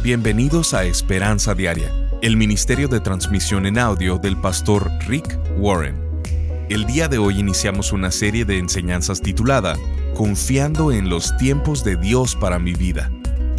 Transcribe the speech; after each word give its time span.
Bienvenidos 0.00 0.74
a 0.74 0.84
Esperanza 0.84 1.56
Diaria, 1.56 1.92
el 2.22 2.36
ministerio 2.36 2.86
de 2.86 3.00
transmisión 3.00 3.66
en 3.66 3.80
audio 3.80 4.16
del 4.16 4.40
pastor 4.40 4.88
Rick 5.08 5.36
Warren. 5.58 5.96
El 6.68 6.86
día 6.86 7.08
de 7.08 7.18
hoy 7.18 7.40
iniciamos 7.40 7.92
una 7.92 8.12
serie 8.12 8.44
de 8.44 8.58
enseñanzas 8.58 9.20
titulada 9.20 9.74
Confiando 10.14 10.92
en 10.92 11.10
los 11.10 11.36
tiempos 11.36 11.82
de 11.82 11.96
Dios 11.96 12.36
para 12.36 12.60
mi 12.60 12.74
vida. 12.74 13.10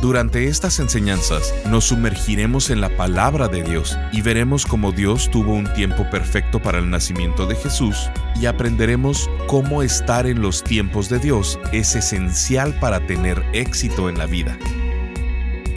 Durante 0.01 0.47
estas 0.47 0.79
enseñanzas 0.79 1.53
nos 1.69 1.85
sumergiremos 1.85 2.69
en 2.69 2.79
la 2.79 2.95
palabra 2.95 3.49
de 3.49 3.61
Dios 3.61 3.97
y 4.13 4.21
veremos 4.21 4.65
cómo 4.65 4.93
Dios 4.93 5.29
tuvo 5.29 5.53
un 5.53 5.71
tiempo 5.73 6.09
perfecto 6.09 6.61
para 6.61 6.79
el 6.79 6.89
nacimiento 6.89 7.47
de 7.47 7.55
Jesús 7.55 8.09
y 8.39 8.45
aprenderemos 8.45 9.29
cómo 9.47 9.83
estar 9.83 10.25
en 10.25 10.41
los 10.41 10.63
tiempos 10.63 11.09
de 11.09 11.19
Dios 11.19 11.59
es 11.73 11.97
esencial 11.97 12.73
para 12.79 13.05
tener 13.05 13.43
éxito 13.51 14.07
en 14.07 14.17
la 14.17 14.25
vida. 14.25 14.57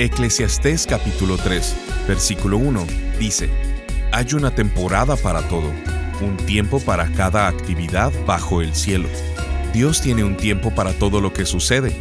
Eclesiastés 0.02 0.86
capítulo 0.86 1.36
3, 1.38 1.76
versículo 2.08 2.56
1 2.56 2.86
dice, 3.20 3.48
Hay 4.10 4.34
una 4.34 4.52
temporada 4.52 5.16
para 5.16 5.46
todo, 5.48 5.70
un 6.20 6.36
tiempo 6.38 6.80
para 6.80 7.08
cada 7.12 7.46
actividad 7.46 8.12
bajo 8.26 8.62
el 8.62 8.74
cielo. 8.74 9.08
Dios 9.72 10.00
tiene 10.00 10.24
un 10.24 10.36
tiempo 10.36 10.74
para 10.74 10.92
todo 10.92 11.20
lo 11.20 11.32
que 11.32 11.46
sucede 11.46 11.96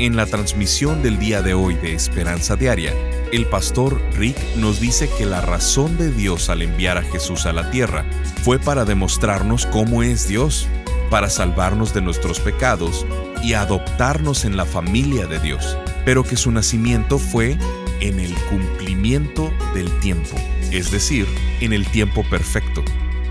en 0.00 0.16
la 0.16 0.24
transmisión 0.24 1.02
del 1.02 1.18
día 1.18 1.42
de 1.42 1.52
hoy 1.52 1.74
de 1.74 1.92
Esperanza 1.92 2.56
Diaria, 2.56 2.94
el 3.32 3.44
pastor 3.44 4.00
Rick 4.14 4.38
nos 4.56 4.80
dice 4.80 5.10
que 5.18 5.26
la 5.26 5.42
razón 5.42 5.98
de 5.98 6.10
Dios 6.10 6.48
al 6.48 6.62
enviar 6.62 6.96
a 6.96 7.02
Jesús 7.02 7.44
a 7.44 7.52
la 7.52 7.70
tierra 7.70 8.06
fue 8.42 8.58
para 8.58 8.86
demostrarnos 8.86 9.66
cómo 9.66 10.02
es 10.02 10.26
Dios, 10.26 10.68
para 11.10 11.28
salvarnos 11.28 11.92
de 11.92 12.00
nuestros 12.00 12.40
pecados 12.40 13.04
y 13.42 13.52
adoptarnos 13.52 14.46
en 14.46 14.56
la 14.56 14.64
familia 14.64 15.26
de 15.26 15.38
Dios, 15.38 15.76
pero 16.04 16.24
que 16.24 16.36
su 16.36 16.50
nacimiento 16.50 17.18
fue 17.18 17.58
en 18.00 18.18
el 18.20 18.34
cumplimiento 18.48 19.52
del 19.74 19.90
tiempo, 20.00 20.36
es 20.70 20.90
decir, 20.90 21.26
en 21.60 21.72
el 21.72 21.86
tiempo 21.86 22.24
perfecto. 22.28 22.84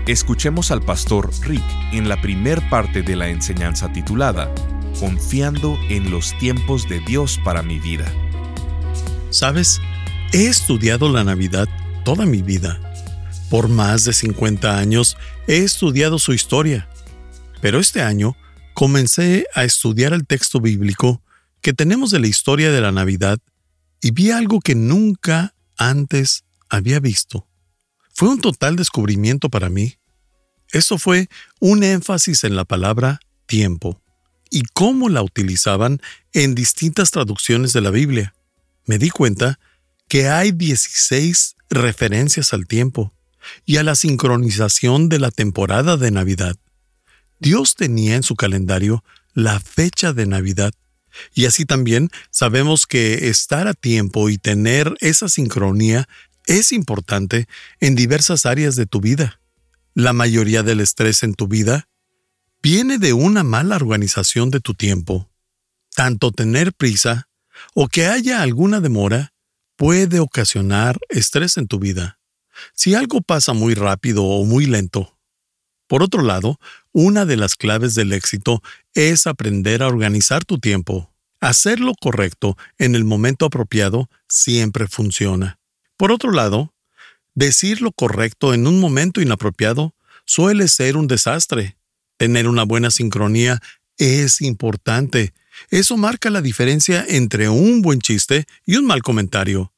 Escuchemos 0.06 0.70
al 0.70 0.82
pastor 0.82 1.30
Rick 1.42 1.62
en 1.92 2.08
la 2.08 2.20
primer 2.20 2.68
parte 2.68 3.02
de 3.02 3.16
la 3.16 3.28
enseñanza 3.28 3.92
titulada 3.92 4.52
confiando 5.00 5.78
en 5.88 6.10
los 6.10 6.36
tiempos 6.38 6.88
de 6.88 7.00
Dios 7.00 7.40
para 7.42 7.62
mi 7.62 7.78
vida. 7.78 8.04
¿Sabes? 9.30 9.80
He 10.32 10.46
estudiado 10.46 11.10
la 11.10 11.24
Navidad 11.24 11.68
toda 12.04 12.26
mi 12.26 12.42
vida. 12.42 12.80
Por 13.48 13.68
más 13.68 14.04
de 14.04 14.12
50 14.12 14.78
años 14.78 15.16
he 15.46 15.58
estudiado 15.58 16.18
su 16.18 16.34
historia. 16.34 16.88
Pero 17.60 17.78
este 17.78 18.02
año 18.02 18.36
comencé 18.74 19.46
a 19.54 19.64
estudiar 19.64 20.12
el 20.12 20.26
texto 20.26 20.60
bíblico 20.60 21.22
que 21.60 21.72
tenemos 21.72 22.10
de 22.10 22.20
la 22.20 22.26
historia 22.26 22.70
de 22.70 22.80
la 22.80 22.92
Navidad 22.92 23.38
y 24.00 24.12
vi 24.12 24.30
algo 24.30 24.60
que 24.60 24.74
nunca 24.74 25.54
antes 25.76 26.44
había 26.68 27.00
visto. 27.00 27.46
Fue 28.14 28.28
un 28.28 28.40
total 28.40 28.76
descubrimiento 28.76 29.48
para 29.48 29.70
mí. 29.70 29.96
Eso 30.72 30.98
fue 30.98 31.28
un 31.58 31.82
énfasis 31.82 32.44
en 32.44 32.56
la 32.56 32.64
palabra 32.64 33.20
tiempo 33.46 34.00
y 34.50 34.62
cómo 34.72 35.08
la 35.08 35.22
utilizaban 35.22 36.00
en 36.32 36.54
distintas 36.54 37.10
traducciones 37.10 37.72
de 37.72 37.80
la 37.80 37.90
Biblia. 37.90 38.34
Me 38.86 38.98
di 38.98 39.10
cuenta 39.10 39.58
que 40.08 40.28
hay 40.28 40.52
16 40.52 41.56
referencias 41.70 42.52
al 42.52 42.66
tiempo 42.66 43.12
y 43.64 43.76
a 43.76 43.82
la 43.82 43.94
sincronización 43.94 45.08
de 45.08 45.18
la 45.18 45.30
temporada 45.30 45.96
de 45.96 46.10
Navidad. 46.10 46.56
Dios 47.38 47.74
tenía 47.74 48.16
en 48.16 48.22
su 48.22 48.36
calendario 48.36 49.04
la 49.34 49.60
fecha 49.60 50.12
de 50.12 50.26
Navidad 50.26 50.72
y 51.34 51.46
así 51.46 51.64
también 51.64 52.08
sabemos 52.30 52.86
que 52.86 53.28
estar 53.28 53.68
a 53.68 53.74
tiempo 53.74 54.28
y 54.28 54.38
tener 54.38 54.94
esa 55.00 55.28
sincronía 55.28 56.08
es 56.46 56.72
importante 56.72 57.46
en 57.80 57.94
diversas 57.94 58.46
áreas 58.46 58.76
de 58.76 58.86
tu 58.86 59.00
vida. 59.00 59.40
La 59.94 60.12
mayoría 60.12 60.62
del 60.62 60.80
estrés 60.80 61.22
en 61.22 61.34
tu 61.34 61.48
vida 61.48 61.88
viene 62.62 62.98
de 62.98 63.12
una 63.12 63.42
mala 63.42 63.76
organización 63.76 64.50
de 64.50 64.60
tu 64.60 64.74
tiempo. 64.74 65.30
Tanto 65.94 66.30
tener 66.30 66.72
prisa 66.72 67.28
o 67.74 67.88
que 67.88 68.06
haya 68.06 68.42
alguna 68.42 68.80
demora 68.80 69.32
puede 69.76 70.20
ocasionar 70.20 70.98
estrés 71.08 71.56
en 71.56 71.66
tu 71.66 71.78
vida. 71.78 72.18
Si 72.74 72.94
algo 72.94 73.20
pasa 73.20 73.52
muy 73.52 73.74
rápido 73.74 74.24
o 74.24 74.44
muy 74.44 74.66
lento. 74.66 75.16
Por 75.90 76.04
otro 76.04 76.22
lado, 76.22 76.60
una 76.92 77.26
de 77.26 77.36
las 77.36 77.56
claves 77.56 77.96
del 77.96 78.12
éxito 78.12 78.62
es 78.94 79.26
aprender 79.26 79.82
a 79.82 79.88
organizar 79.88 80.44
tu 80.44 80.60
tiempo. 80.60 81.12
Hacer 81.40 81.80
lo 81.80 81.94
correcto 82.00 82.56
en 82.78 82.94
el 82.94 83.04
momento 83.04 83.44
apropiado 83.44 84.08
siempre 84.28 84.86
funciona. 84.86 85.58
Por 85.96 86.12
otro 86.12 86.30
lado, 86.30 86.72
decir 87.34 87.82
lo 87.82 87.90
correcto 87.90 88.54
en 88.54 88.68
un 88.68 88.78
momento 88.78 89.20
inapropiado 89.20 89.96
suele 90.26 90.68
ser 90.68 90.96
un 90.96 91.08
desastre. 91.08 91.76
Tener 92.18 92.46
una 92.46 92.62
buena 92.62 92.92
sincronía 92.92 93.60
es 93.98 94.42
importante. 94.42 95.34
Eso 95.70 95.96
marca 95.96 96.30
la 96.30 96.40
diferencia 96.40 97.04
entre 97.08 97.48
un 97.48 97.82
buen 97.82 97.98
chiste 98.00 98.44
y 98.64 98.76
un 98.76 98.86
mal 98.86 99.02
comentario. 99.02 99.72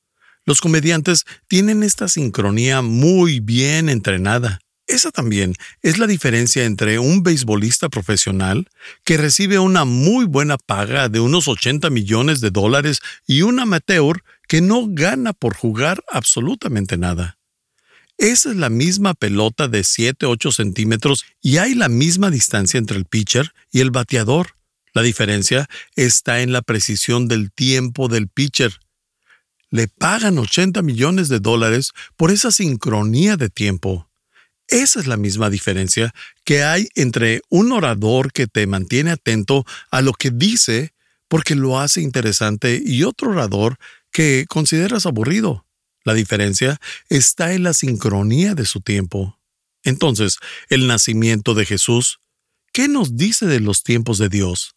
Los 0.45 0.61
comediantes 0.61 1.25
tienen 1.49 1.83
esta 1.83 2.07
sincronía 2.07 2.83
muy 2.83 3.41
bien 3.41 3.89
entrenada. 3.89 4.62
Esa 4.93 5.11
también 5.11 5.55
es 5.81 5.97
la 5.97 6.07
diferencia 6.07 6.67
entre 6.67 6.99
un 6.99 7.23
beisbolista 7.23 7.89
profesional 7.89 8.69
que 9.05 9.17
recibe 9.17 9.59
una 9.59 9.87
muy 9.87 10.27
buena 10.27 10.59
paga 10.59 11.09
de 11.09 11.19
unos 11.19 11.49
80 11.49 11.89
millones 11.89 12.43
de 12.43 12.51
dólares 12.51 13.01
y 13.27 13.41
un 13.41 13.59
amateur 13.59 14.23
que 14.49 14.61
no 14.61 14.85
gana 14.91 15.33
por 15.33 15.57
jugar 15.57 16.05
absolutamente 16.13 16.99
nada. 16.99 17.39
Esa 18.19 18.51
es 18.51 18.57
la 18.57 18.69
misma 18.69 19.15
pelota 19.15 19.67
de 19.67 19.81
7-8 19.81 20.53
centímetros 20.53 21.25
y 21.41 21.57
hay 21.57 21.75
la 21.75 21.89
misma 21.89 22.31
distancia 22.31 22.77
entre 22.77 22.99
el 22.99 23.07
pitcher 23.07 23.55
y 23.71 23.81
el 23.81 23.93
bateador. 23.93 24.57
La 24.93 25.01
diferencia 25.01 25.71
está 25.97 26.43
en 26.43 26.53
la 26.53 26.61
precisión 26.61 27.29
del 27.29 27.51
tiempo 27.51 28.09
del 28.09 28.29
pitcher. 28.29 28.79
Le 29.71 29.89
pagan 29.89 30.37
80 30.37 30.83
millones 30.83 31.31
de 31.31 31.41
dólares 31.41 31.93
por 32.19 32.31
esa 32.31 32.51
sincronía 32.51 33.39
de 33.39 33.49
tiempo. 33.49 34.12
Esa 34.73 35.01
es 35.01 35.07
la 35.07 35.19
misma 35.19 35.51
diferencia 35.51 36.15
que 36.45 36.65
hay 36.65 36.89
entre 36.95 37.43
un 37.51 37.73
orador 37.73 38.33
que 38.33 38.47
te 38.47 38.67
mantiene 38.67 39.11
atento 39.11 39.67
a 39.91 40.01
lo 40.01 40.15
que 40.15 40.31
dice 40.31 40.95
porque 41.29 41.55
lo 41.55 41.79
hace 41.79 42.01
interesante 42.01 42.81
y 42.83 43.05
otro 43.05 43.33
orador 43.33 43.77
que 44.13 44.47
consideras 44.49 45.05
aburrido. 45.05 45.67
La 46.05 46.15
diferencia 46.15 46.81
está 47.11 47.53
en 47.53 47.65
la 47.65 47.75
sincronía 47.75 48.55
de 48.55 48.65
su 48.65 48.81
tiempo. 48.81 49.39
Entonces, 49.85 50.39
el 50.71 50.87
nacimiento 50.87 51.53
de 51.53 51.67
Jesús, 51.67 52.21
¿qué 52.73 52.89
nos 52.89 53.15
dice 53.15 53.45
de 53.45 53.61
los 53.61 53.83
tiempos 53.83 54.17
de 54.17 54.31
Dios? 54.31 54.75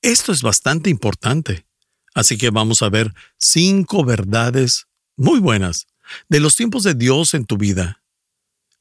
Esto 0.00 0.32
es 0.32 0.40
bastante 0.40 0.88
importante. 0.88 1.66
Así 2.14 2.38
que 2.38 2.48
vamos 2.48 2.80
a 2.80 2.88
ver 2.88 3.12
cinco 3.36 4.06
verdades 4.06 4.86
muy 5.18 5.38
buenas 5.38 5.86
de 6.30 6.40
los 6.40 6.56
tiempos 6.56 6.82
de 6.82 6.94
Dios 6.94 7.34
en 7.34 7.44
tu 7.44 7.58
vida. 7.58 8.03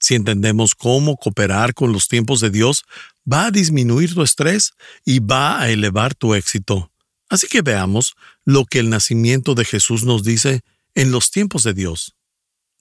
Si 0.03 0.15
entendemos 0.15 0.75
cómo 0.75 1.15
cooperar 1.15 1.73
con 1.73 1.93
los 1.93 2.09
tiempos 2.09 2.41
de 2.41 2.49
Dios, 2.49 2.83
va 3.25 3.45
a 3.45 3.51
disminuir 3.51 4.13
tu 4.13 4.21
estrés 4.21 4.73
y 5.05 5.19
va 5.19 5.61
a 5.61 5.69
elevar 5.69 6.13
tu 6.13 6.33
éxito. 6.33 6.91
Así 7.29 7.47
que 7.47 7.61
veamos 7.61 8.13
lo 8.43 8.65
que 8.65 8.79
el 8.79 8.89
nacimiento 8.89 9.55
de 9.55 9.63
Jesús 9.63 10.03
nos 10.03 10.25
dice 10.25 10.59
en 10.93 11.13
los 11.13 11.31
tiempos 11.31 11.63
de 11.63 11.73
Dios. 11.73 12.17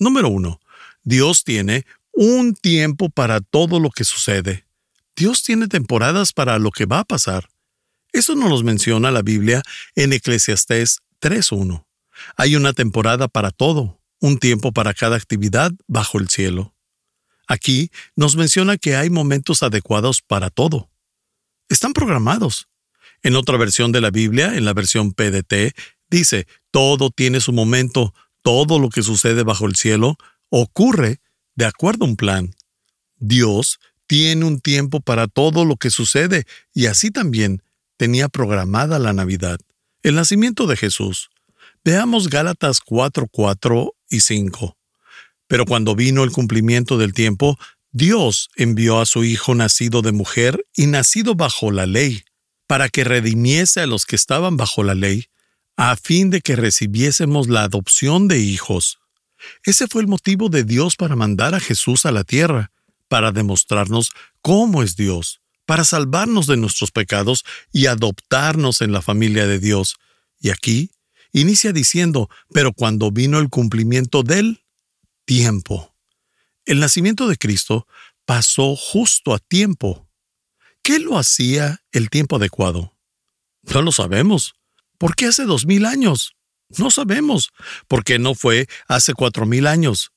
Número 0.01 0.31
uno, 0.31 0.61
Dios 1.05 1.45
tiene 1.45 1.87
un 2.13 2.57
tiempo 2.57 3.09
para 3.09 3.41
todo 3.41 3.79
lo 3.79 3.91
que 3.91 4.03
sucede. 4.03 4.67
Dios 5.15 5.45
tiene 5.45 5.69
temporadas 5.69 6.33
para 6.33 6.59
lo 6.59 6.73
que 6.73 6.87
va 6.87 6.99
a 6.99 7.05
pasar. 7.05 7.49
Eso 8.13 8.35
nos 8.35 8.51
lo 8.51 8.61
menciona 8.65 9.13
la 9.13 9.23
Biblia 9.23 9.63
en 9.95 10.13
Eclesiastés 10.13 10.99
3.1. 11.21 11.87
Hay 12.37 12.57
una 12.57 12.73
temporada 12.73 13.29
para 13.29 13.53
todo, 13.53 14.01
un 14.19 14.39
tiempo 14.39 14.73
para 14.73 14.93
cada 14.93 15.15
actividad 15.15 15.71
bajo 15.87 16.19
el 16.19 16.29
cielo. 16.29 16.75
Aquí 17.47 17.91
nos 18.17 18.37
menciona 18.37 18.77
que 18.77 18.97
hay 18.97 19.11
momentos 19.11 19.63
adecuados 19.63 20.23
para 20.23 20.51
todo. 20.51 20.91
Están 21.69 21.93
programados. 21.93 22.69
En 23.23 23.37
otra 23.37 23.57
versión 23.57 23.93
de 23.93 24.01
la 24.01 24.11
Biblia, 24.11 24.57
en 24.57 24.65
la 24.65 24.75
versión 24.75 25.13
PDT, 25.13 25.75
dice, 26.11 26.47
todo 26.71 27.11
tiene 27.11 27.41
su 27.41 27.53
momento, 27.53 28.15
todo 28.43 28.79
lo 28.79 28.89
que 28.89 29.03
sucede 29.03 29.45
bajo 29.45 29.67
el 29.67 29.77
cielo 29.77 30.17
ocurre 30.51 31.21
de 31.55 31.67
acuerdo 31.67 32.05
a 32.05 32.09
un 32.09 32.17
plan. 32.17 32.55
Dios 33.17 33.79
tiene 34.07 34.45
un 34.45 34.61
tiempo 34.61 35.01
para 35.01 35.29
todo 35.29 35.65
lo 35.65 35.77
que 35.77 35.91
sucede 35.91 36.45
y 36.75 36.87
así 36.87 37.11
también 37.11 37.63
tenía 37.97 38.29
programada 38.29 38.99
la 38.99 39.13
Navidad, 39.13 39.61
el 40.03 40.17
nacimiento 40.17 40.67
de 40.67 40.77
Jesús. 40.77 41.31
Veamos 41.85 42.29
Gálatas 42.29 42.81
4, 42.81 43.29
4 43.31 43.95
y 44.11 44.21
5. 44.21 44.77
Pero 45.53 45.67
cuando 45.67 45.95
vino 45.95 46.25
el 46.25 46.31
cumplimiento 46.31 46.97
del 46.97 47.13
tiempo, 47.13 47.59
Dios 47.91 48.49
envió 48.57 49.03
a 49.03 49.05
su 49.05 49.23
Hijo 49.23 49.55
nacido 49.55 50.01
de 50.01 50.11
mujer 50.11 50.65
y 50.75 50.87
nacido 50.87 51.35
bajo 51.35 51.71
la 51.71 51.85
ley, 51.85 52.23
para 52.67 52.89
que 52.89 53.05
redimiese 53.05 53.83
a 53.83 53.87
los 53.87 54.07
que 54.07 54.17
estaban 54.17 54.57
bajo 54.57 54.83
la 54.83 54.95
ley, 54.95 55.27
a 55.77 55.95
fin 55.97 56.31
de 56.31 56.41
que 56.41 56.57
recibiésemos 56.57 57.51
la 57.51 57.65
adopción 57.65 58.29
de 58.29 58.39
hijos. 58.39 58.99
Ese 59.63 59.89
fue 59.89 60.01
el 60.01 60.09
motivo 60.09 60.49
de 60.49 60.65
Dios 60.65 60.97
para 60.97 61.17
mandar 61.17 61.55
a 61.55 61.61
Jesús 61.61 62.07
a 62.07 62.13
la 62.13 62.25
tierra, 62.25 62.73
para 63.09 63.31
demostrarnos 63.31 64.13
cómo 64.41 64.83
es 64.83 64.97
Dios, 64.97 65.43
para 65.67 65.85
salvarnos 65.85 66.47
de 66.47 66.57
nuestros 66.57 66.93
pecados 66.93 67.45
y 67.75 67.89
adoptarnos 67.89 68.81
en 68.81 68.91
la 68.91 69.03
familia 69.03 69.47
de 69.47 69.59
Dios. 69.59 69.97
Y 70.41 70.49
aquí 70.49 70.93
inicia 71.31 71.75
diciendo, 71.75 72.31
pero 72.55 72.73
cuando 72.73 73.11
vino 73.11 73.39
el 73.39 73.51
cumplimiento 73.51 74.23
del 74.23 74.63
tiempo. 75.25 75.95
El 76.65 76.81
nacimiento 76.81 77.29
de 77.29 77.37
Cristo 77.37 77.87
pasó 78.25 78.77
justo 78.77 79.35
a 79.35 79.39
tiempo. 79.39 80.09
¿Qué 80.83 80.99
lo 80.99 81.19
hacía 81.19 81.81
el 81.93 82.11
tiempo 82.11 82.37
adecuado? 82.37 82.97
No 83.63 83.83
lo 83.83 83.93
sabemos. 83.93 84.55
¿Por 84.99 85.15
qué 85.17 85.27
hace 85.27 85.45
dos 85.45 85.67
mil 85.67 85.87
años? 85.87 86.35
No 86.79 86.91
sabemos. 86.91 87.51
¿Por 87.89 88.05
qué 88.05 88.19
no 88.19 88.35
fue 88.35 88.67
hace 88.89 89.15
cuatro 89.15 89.47
mil 89.47 89.67
años? 89.67 90.13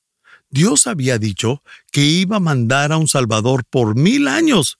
Dios 0.48 0.86
había 0.86 1.18
dicho 1.18 1.62
que 1.90 2.02
iba 2.02 2.36
a 2.36 2.40
mandar 2.40 2.92
a 2.92 2.96
un 2.96 3.08
Salvador 3.08 3.64
por 3.68 3.96
mil 3.96 4.28
años, 4.28 4.78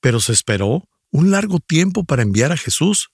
pero 0.00 0.20
se 0.20 0.32
esperó 0.32 0.88
un 1.10 1.30
largo 1.30 1.60
tiempo 1.60 2.04
para 2.04 2.22
enviar 2.22 2.52
a 2.52 2.56
Jesús. 2.56 3.10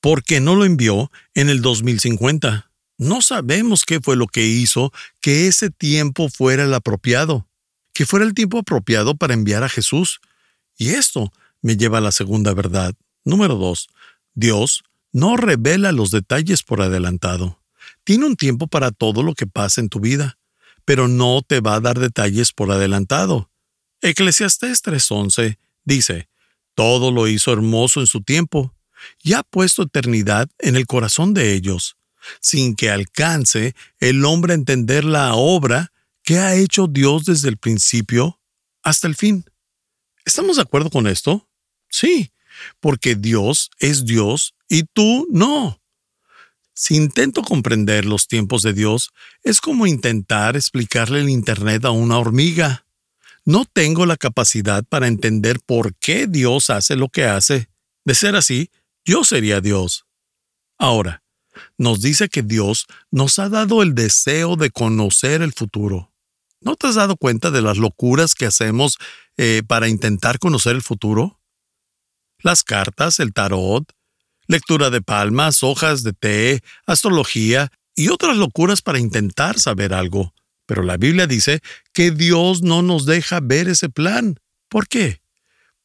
¿Por 0.00 0.22
qué 0.22 0.40
no 0.40 0.54
lo 0.54 0.64
envió 0.64 1.10
en 1.34 1.48
el 1.48 1.62
2050? 1.62 2.70
No 2.98 3.20
sabemos 3.20 3.84
qué 3.84 4.00
fue 4.00 4.16
lo 4.16 4.26
que 4.26 4.46
hizo 4.46 4.92
que 5.20 5.46
ese 5.46 5.70
tiempo 5.70 6.28
fuera 6.28 6.64
el 6.64 6.74
apropiado, 6.74 7.46
que 7.92 8.06
fuera 8.06 8.24
el 8.24 8.34
tiempo 8.34 8.58
apropiado 8.58 9.16
para 9.16 9.34
enviar 9.34 9.64
a 9.64 9.68
Jesús. 9.68 10.20
Y 10.78 10.90
esto 10.90 11.32
me 11.62 11.76
lleva 11.76 11.98
a 11.98 12.02
la 12.02 12.12
segunda 12.12 12.54
verdad. 12.54 12.94
Número 13.24 13.56
dos, 13.56 13.88
Dios 14.34 14.84
no 15.12 15.36
revela 15.36 15.92
los 15.92 16.10
detalles 16.10 16.62
por 16.62 16.82
adelantado. 16.82 17.58
Tiene 18.04 18.26
un 18.26 18.36
tiempo 18.36 18.66
para 18.66 18.90
todo 18.90 19.22
lo 19.22 19.34
que 19.34 19.46
pasa 19.46 19.80
en 19.80 19.88
tu 19.88 20.00
vida, 20.00 20.38
pero 20.84 21.08
no 21.08 21.42
te 21.42 21.60
va 21.60 21.74
a 21.74 21.80
dar 21.80 21.98
detalles 21.98 22.52
por 22.52 22.70
adelantado. 22.70 23.50
Eclesiastés 24.00 24.82
3:11 24.82 25.58
dice, 25.84 26.28
Todo 26.74 27.10
lo 27.10 27.28
hizo 27.28 27.52
hermoso 27.52 28.00
en 28.00 28.06
su 28.06 28.22
tiempo, 28.22 28.74
y 29.22 29.32
ha 29.32 29.42
puesto 29.42 29.82
eternidad 29.82 30.48
en 30.58 30.76
el 30.76 30.86
corazón 30.86 31.34
de 31.34 31.54
ellos, 31.54 31.96
sin 32.40 32.74
que 32.76 32.90
alcance 32.90 33.74
el 34.00 34.24
hombre 34.24 34.52
a 34.52 34.56
entender 34.56 35.04
la 35.04 35.34
obra 35.34 35.92
que 36.22 36.38
ha 36.38 36.54
hecho 36.54 36.86
Dios 36.86 37.24
desde 37.24 37.48
el 37.48 37.56
principio 37.56 38.40
hasta 38.82 39.06
el 39.06 39.14
fin. 39.14 39.44
¿Estamos 40.24 40.56
de 40.56 40.62
acuerdo 40.62 40.90
con 40.90 41.06
esto? 41.06 41.48
Sí, 41.88 42.32
porque 42.80 43.14
Dios 43.14 43.70
es 43.78 44.04
Dios 44.04 44.54
y 44.68 44.82
tú 44.82 45.26
no. 45.30 45.80
Si 46.74 46.94
intento 46.94 47.42
comprender 47.42 48.04
los 48.04 48.28
tiempos 48.28 48.62
de 48.62 48.74
Dios, 48.74 49.10
es 49.42 49.60
como 49.60 49.86
intentar 49.86 50.56
explicarle 50.56 51.20
el 51.20 51.30
Internet 51.30 51.84
a 51.84 51.90
una 51.90 52.18
hormiga. 52.18 52.84
No 53.44 53.64
tengo 53.64 54.04
la 54.04 54.16
capacidad 54.16 54.84
para 54.84 55.06
entender 55.06 55.60
por 55.64 55.94
qué 55.94 56.26
Dios 56.26 56.68
hace 56.68 56.96
lo 56.96 57.08
que 57.08 57.24
hace. 57.24 57.68
De 58.04 58.14
ser 58.14 58.36
así, 58.36 58.70
yo 59.04 59.24
sería 59.24 59.60
Dios. 59.60 60.04
Ahora, 60.76 61.22
nos 61.78 62.00
dice 62.00 62.28
que 62.28 62.42
Dios 62.42 62.86
nos 63.10 63.38
ha 63.38 63.48
dado 63.48 63.82
el 63.82 63.94
deseo 63.94 64.56
de 64.56 64.70
conocer 64.70 65.42
el 65.42 65.52
futuro. 65.52 66.12
¿No 66.60 66.76
te 66.76 66.88
has 66.88 66.94
dado 66.94 67.16
cuenta 67.16 67.50
de 67.50 67.62
las 67.62 67.78
locuras 67.78 68.34
que 68.34 68.46
hacemos 68.46 68.98
eh, 69.36 69.62
para 69.66 69.88
intentar 69.88 70.38
conocer 70.38 70.74
el 70.74 70.82
futuro? 70.82 71.40
Las 72.40 72.64
cartas, 72.64 73.20
el 73.20 73.32
tarot, 73.32 73.92
lectura 74.46 74.90
de 74.90 75.02
palmas, 75.02 75.62
hojas 75.62 76.02
de 76.02 76.12
té, 76.12 76.62
astrología 76.86 77.70
y 77.94 78.08
otras 78.08 78.36
locuras 78.36 78.82
para 78.82 78.98
intentar 78.98 79.58
saber 79.58 79.94
algo. 79.94 80.34
Pero 80.66 80.82
la 80.82 80.96
Biblia 80.96 81.26
dice 81.26 81.60
que 81.92 82.10
Dios 82.10 82.62
no 82.62 82.82
nos 82.82 83.06
deja 83.06 83.40
ver 83.40 83.68
ese 83.68 83.88
plan. 83.88 84.40
¿Por 84.68 84.88
qué? 84.88 85.20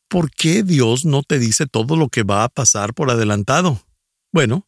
¿Por 0.07 0.31
qué 0.31 0.63
Dios 0.63 1.05
no 1.05 1.23
te 1.23 1.39
dice 1.39 1.67
todo 1.67 1.95
lo 1.95 2.09
que 2.09 2.23
va 2.23 2.43
a 2.43 2.49
pasar 2.49 2.93
por 2.93 3.11
adelantado? 3.11 3.85
Bueno, 4.33 4.67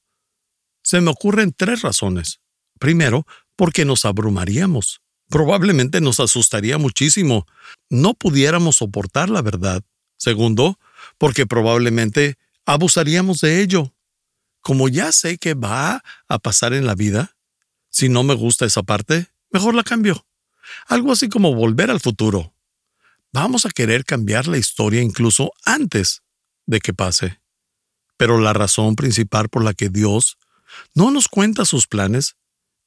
se 0.83 1.01
me 1.01 1.09
ocurren 1.09 1.53
tres 1.55 1.81
razones. 1.81 2.39
Primero, 2.79 3.25
porque 3.55 3.85
nos 3.85 4.05
abrumaríamos. 4.05 5.01
Probablemente 5.29 6.01
nos 6.01 6.19
asustaría 6.19 6.77
muchísimo. 6.77 7.47
No 7.89 8.13
pudiéramos 8.13 8.77
soportar 8.77 9.29
la 9.29 9.41
verdad. 9.41 9.83
Segundo, 10.17 10.79
porque 11.17 11.45
probablemente 11.45 12.37
abusaríamos 12.65 13.41
de 13.41 13.61
ello. 13.61 13.93
Como 14.61 14.89
ya 14.89 15.11
sé 15.11 15.37
que 15.37 15.53
va 15.53 16.03
a 16.27 16.39
pasar 16.39 16.73
en 16.73 16.85
la 16.85 16.95
vida, 16.95 17.35
si 17.89 18.09
no 18.09 18.23
me 18.23 18.33
gusta 18.33 18.65
esa 18.65 18.83
parte, 18.83 19.27
mejor 19.51 19.75
la 19.75 19.83
cambio. 19.83 20.25
Algo 20.87 21.11
así 21.11 21.29
como 21.29 21.53
volver 21.53 21.91
al 21.91 21.99
futuro. 21.99 22.53
Vamos 23.31 23.65
a 23.65 23.69
querer 23.69 24.05
cambiar 24.05 24.47
la 24.47 24.57
historia 24.57 25.01
incluso 25.01 25.51
antes 25.65 26.21
de 26.65 26.79
que 26.79 26.93
pase. 26.93 27.41
Pero 28.17 28.39
la 28.39 28.53
razón 28.53 28.95
principal 28.95 29.49
por 29.49 29.63
la 29.63 29.73
que 29.73 29.89
Dios 29.89 30.37
no 30.93 31.11
nos 31.11 31.27
cuenta 31.27 31.65
sus 31.65 31.87
planes 31.87 32.35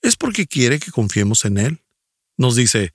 es 0.02 0.16
porque 0.16 0.46
quiere 0.46 0.78
que 0.78 0.90
confiemos 0.90 1.44
en 1.44 1.58
Él. 1.58 1.82
Nos 2.36 2.56
dice, 2.56 2.92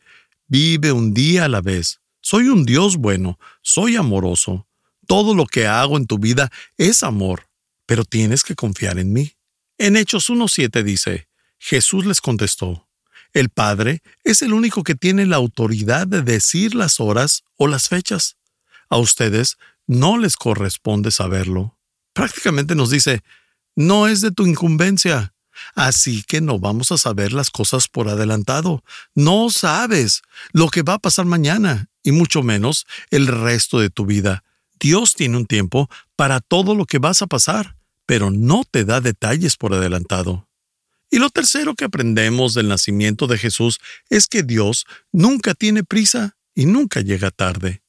vive 0.48 0.92
un 0.92 1.14
día 1.14 1.46
a 1.46 1.50
la 1.50 1.62
vez. 1.62 2.00
Soy 2.22 2.48
un 2.50 2.66
Dios 2.66 2.98
bueno, 2.98 3.40
soy 3.62 3.96
amoroso, 3.96 4.68
todo 5.08 5.34
lo 5.34 5.46
que 5.46 5.68
hago 5.68 5.98
en 5.98 6.06
tu 6.06 6.20
vida 6.20 6.52
es 6.78 7.04
amor, 7.04 7.50
pero 7.86 8.06
tienes 8.06 8.44
que 8.44 8.56
confiar 8.56 9.00
en 9.00 9.12
mí. 9.12 9.34
En 9.78 9.96
Hechos 9.96 10.30
1.7 10.30 10.84
dice, 10.84 11.28
Jesús 11.58 12.06
les 12.06 12.22
contestó, 12.22 12.88
el 13.34 13.50
Padre 13.50 14.04
es 14.24 14.42
el 14.42 14.54
único 14.54 14.84
que 14.84 14.96
tiene 14.96 15.26
la 15.26 15.38
autoridad 15.38 16.06
de 16.06 16.22
decir 16.22 16.76
las 16.76 17.00
horas 17.00 17.44
o 17.56 17.68
las 17.68 17.90
fechas. 17.90 18.38
A 18.90 18.98
ustedes 18.98 19.58
no 19.88 20.18
les 20.18 20.36
corresponde 20.36 21.12
saberlo. 21.12 21.78
Prácticamente 22.14 22.76
nos 22.76 22.90
dice, 22.90 23.24
no 23.76 24.08
es 24.08 24.22
de 24.22 24.32
tu 24.32 24.46
incumbencia. 24.46 25.34
Así 25.76 26.24
que 26.24 26.42
no 26.42 26.60
vamos 26.60 26.92
a 26.92 26.98
saber 26.98 27.34
las 27.34 27.50
cosas 27.50 27.88
por 27.88 28.10
adelantado. 28.10 28.84
No 29.16 29.50
sabes 29.50 30.22
lo 30.52 30.70
que 30.70 30.82
va 30.82 30.96
a 30.96 31.00
pasar 31.00 31.26
mañana, 31.26 31.90
y 32.04 32.12
mucho 32.12 32.42
menos 32.42 32.88
el 33.10 33.28
resto 33.28 33.80
de 33.80 33.90
tu 33.90 34.06
vida. 34.06 34.44
Dios 34.80 35.14
tiene 35.14 35.38
un 35.38 35.46
tiempo 35.46 35.90
para 36.16 36.40
todo 36.40 36.74
lo 36.74 36.86
que 36.86 36.98
vas 36.98 37.22
a 37.22 37.28
pasar, 37.28 37.78
pero 38.06 38.32
no 38.32 38.64
te 38.70 38.84
da 38.86 39.00
detalles 39.00 39.56
por 39.56 39.74
adelantado. 39.74 40.48
Y 41.10 41.20
lo 41.20 41.30
tercero 41.30 41.76
que 41.76 41.86
aprendemos 41.86 42.54
del 42.54 42.68
nacimiento 42.68 43.28
de 43.28 43.38
Jesús 43.38 43.80
es 44.10 44.28
que 44.28 44.44
Dios 44.44 44.86
nunca 45.12 45.54
tiene 45.54 45.84
prisa 45.84 46.38
y 46.56 46.66
nunca 46.66 47.02
llega 47.02 47.32
tarde. 47.32 47.84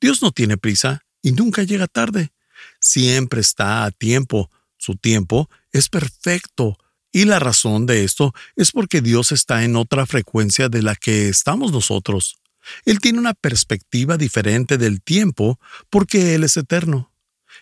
Dios 0.00 0.22
no 0.22 0.32
tiene 0.32 0.56
prisa 0.56 1.04
y 1.22 1.32
nunca 1.32 1.62
llega 1.62 1.86
tarde. 1.86 2.32
Siempre 2.80 3.40
está 3.40 3.84
a 3.84 3.90
tiempo. 3.90 4.50
Su 4.84 4.96
tiempo 4.96 5.48
es 5.72 5.88
perfecto. 5.88 6.76
Y 7.10 7.24
la 7.24 7.38
razón 7.38 7.86
de 7.86 8.04
esto 8.04 8.34
es 8.54 8.70
porque 8.70 9.00
Dios 9.00 9.32
está 9.32 9.64
en 9.64 9.76
otra 9.76 10.04
frecuencia 10.04 10.68
de 10.68 10.82
la 10.82 10.94
que 10.94 11.30
estamos 11.30 11.72
nosotros. 11.72 12.36
Él 12.84 13.00
tiene 13.00 13.18
una 13.18 13.32
perspectiva 13.32 14.18
diferente 14.18 14.76
del 14.76 15.00
tiempo 15.00 15.58
porque 15.88 16.34
Él 16.34 16.44
es 16.44 16.58
eterno. 16.58 17.10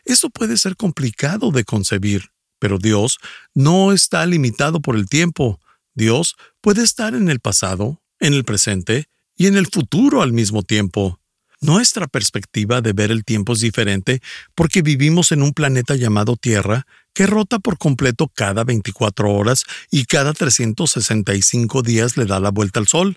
Eso 0.04 0.30
puede 0.30 0.56
ser 0.56 0.74
complicado 0.74 1.52
de 1.52 1.62
concebir, 1.62 2.32
pero 2.58 2.78
Dios 2.78 3.18
no 3.54 3.92
está 3.92 4.26
limitado 4.26 4.80
por 4.80 4.96
el 4.96 5.08
tiempo. 5.08 5.60
Dios 5.94 6.34
puede 6.60 6.82
estar 6.82 7.14
en 7.14 7.30
el 7.30 7.38
pasado, 7.38 8.02
en 8.18 8.34
el 8.34 8.42
presente 8.42 9.06
y 9.36 9.46
en 9.46 9.56
el 9.56 9.68
futuro 9.68 10.22
al 10.22 10.32
mismo 10.32 10.64
tiempo. 10.64 11.20
Nuestra 11.62 12.08
perspectiva 12.08 12.80
de 12.80 12.92
ver 12.92 13.12
el 13.12 13.24
tiempo 13.24 13.52
es 13.52 13.60
diferente 13.60 14.20
porque 14.56 14.82
vivimos 14.82 15.30
en 15.30 15.42
un 15.42 15.52
planeta 15.52 15.94
llamado 15.94 16.34
Tierra 16.34 16.88
que 17.14 17.26
rota 17.26 17.58
por 17.58 17.78
completo 17.78 18.28
cada 18.28 18.64
24 18.64 19.30
horas 19.30 19.64
y 19.90 20.04
cada 20.04 20.32
365 20.32 21.82
días 21.82 22.16
le 22.16 22.26
da 22.26 22.40
la 22.40 22.50
vuelta 22.50 22.80
al 22.80 22.88
Sol. 22.88 23.16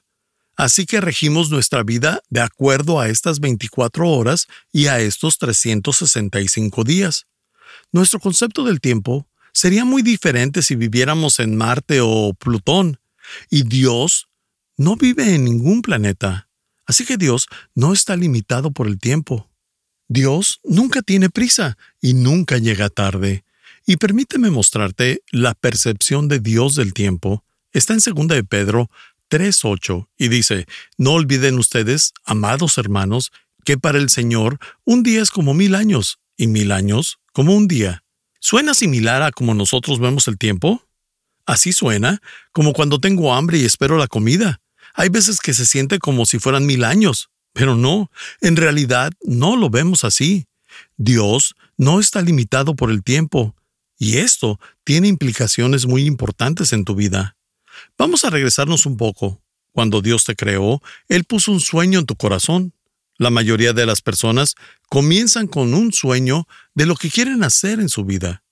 Así 0.57 0.85
que 0.85 1.01
regimos 1.01 1.49
nuestra 1.49 1.83
vida 1.83 2.21
de 2.29 2.41
acuerdo 2.41 2.99
a 2.99 3.09
estas 3.09 3.39
24 3.39 4.09
horas 4.09 4.47
y 4.71 4.87
a 4.87 4.99
estos 4.99 5.37
365 5.37 6.83
días. 6.83 7.27
Nuestro 7.91 8.19
concepto 8.19 8.63
del 8.63 8.79
tiempo 8.79 9.27
sería 9.53 9.85
muy 9.85 10.01
diferente 10.01 10.61
si 10.61 10.75
viviéramos 10.75 11.39
en 11.39 11.55
Marte 11.55 11.99
o 12.01 12.33
Plutón, 12.33 12.99
y 13.49 13.63
Dios 13.63 14.27
no 14.77 14.95
vive 14.97 15.33
en 15.33 15.45
ningún 15.45 15.81
planeta. 15.81 16.49
Así 16.85 17.05
que 17.05 17.17
Dios 17.17 17.47
no 17.73 17.93
está 17.93 18.15
limitado 18.15 18.71
por 18.71 18.87
el 18.87 18.99
tiempo. 18.99 19.49
Dios 20.07 20.59
nunca 20.63 21.01
tiene 21.01 21.29
prisa 21.29 21.77
y 22.01 22.13
nunca 22.13 22.57
llega 22.57 22.89
tarde. 22.89 23.44
Y 23.85 23.97
permíteme 23.97 24.49
mostrarte 24.49 25.21
la 25.31 25.53
percepción 25.53 26.27
de 26.27 26.39
Dios 26.39 26.75
del 26.75 26.93
tiempo. 26.93 27.43
Está 27.71 27.93
en 27.93 27.99
2 27.99 28.27
de 28.29 28.43
Pedro 28.43 28.89
3.8 29.29 30.07
y 30.17 30.27
dice, 30.27 30.65
no 30.97 31.11
olviden 31.13 31.59
ustedes, 31.59 32.13
amados 32.25 32.77
hermanos, 32.77 33.31
que 33.63 33.77
para 33.77 33.97
el 33.97 34.09
Señor 34.09 34.59
un 34.85 35.03
día 35.03 35.21
es 35.21 35.29
como 35.29 35.53
mil 35.53 35.75
años 35.75 36.19
y 36.37 36.47
mil 36.47 36.71
años 36.71 37.19
como 37.31 37.55
un 37.55 37.67
día. 37.67 38.03
¿Suena 38.39 38.73
similar 38.73 39.21
a 39.21 39.31
como 39.31 39.53
nosotros 39.53 39.99
vemos 39.99 40.27
el 40.27 40.37
tiempo? 40.37 40.83
Así 41.45 41.73
suena, 41.73 42.21
como 42.51 42.73
cuando 42.73 42.99
tengo 42.99 43.33
hambre 43.33 43.59
y 43.59 43.65
espero 43.65 43.97
la 43.97 44.07
comida. 44.07 44.61
Hay 44.93 45.09
veces 45.09 45.39
que 45.39 45.53
se 45.53 45.65
siente 45.65 45.99
como 45.99 46.25
si 46.25 46.39
fueran 46.39 46.65
mil 46.65 46.83
años, 46.83 47.29
pero 47.53 47.75
no, 47.75 48.09
en 48.41 48.55
realidad 48.55 49.11
no 49.23 49.55
lo 49.55 49.69
vemos 49.69 50.03
así. 50.03 50.47
Dios 50.97 51.55
no 51.77 51.99
está 51.99 52.21
limitado 52.21 52.75
por 52.75 52.89
el 52.89 53.03
tiempo, 53.03 53.55
y 53.97 54.17
esto 54.17 54.59
tiene 54.83 55.07
implicaciones 55.07 55.85
muy 55.85 56.05
importantes 56.05 56.73
en 56.73 56.85
tu 56.85 56.95
vida. 56.95 57.37
Vamos 57.97 58.25
a 58.25 58.29
regresarnos 58.29 58.85
un 58.85 58.97
poco. 58.97 59.41
Cuando 59.71 60.01
Dios 60.01 60.25
te 60.25 60.35
creó, 60.35 60.81
Él 61.07 61.25
puso 61.25 61.51
un 61.51 61.59
sueño 61.59 61.99
en 61.99 62.05
tu 62.05 62.15
corazón. 62.15 62.73
La 63.17 63.29
mayoría 63.29 63.73
de 63.73 63.85
las 63.85 64.01
personas 64.01 64.55
comienzan 64.89 65.47
con 65.47 65.73
un 65.73 65.93
sueño 65.93 66.47
de 66.73 66.85
lo 66.85 66.95
que 66.95 67.09
quieren 67.09 67.43
hacer 67.43 67.79
en 67.79 67.89
su 67.89 68.05
vida. 68.05 68.43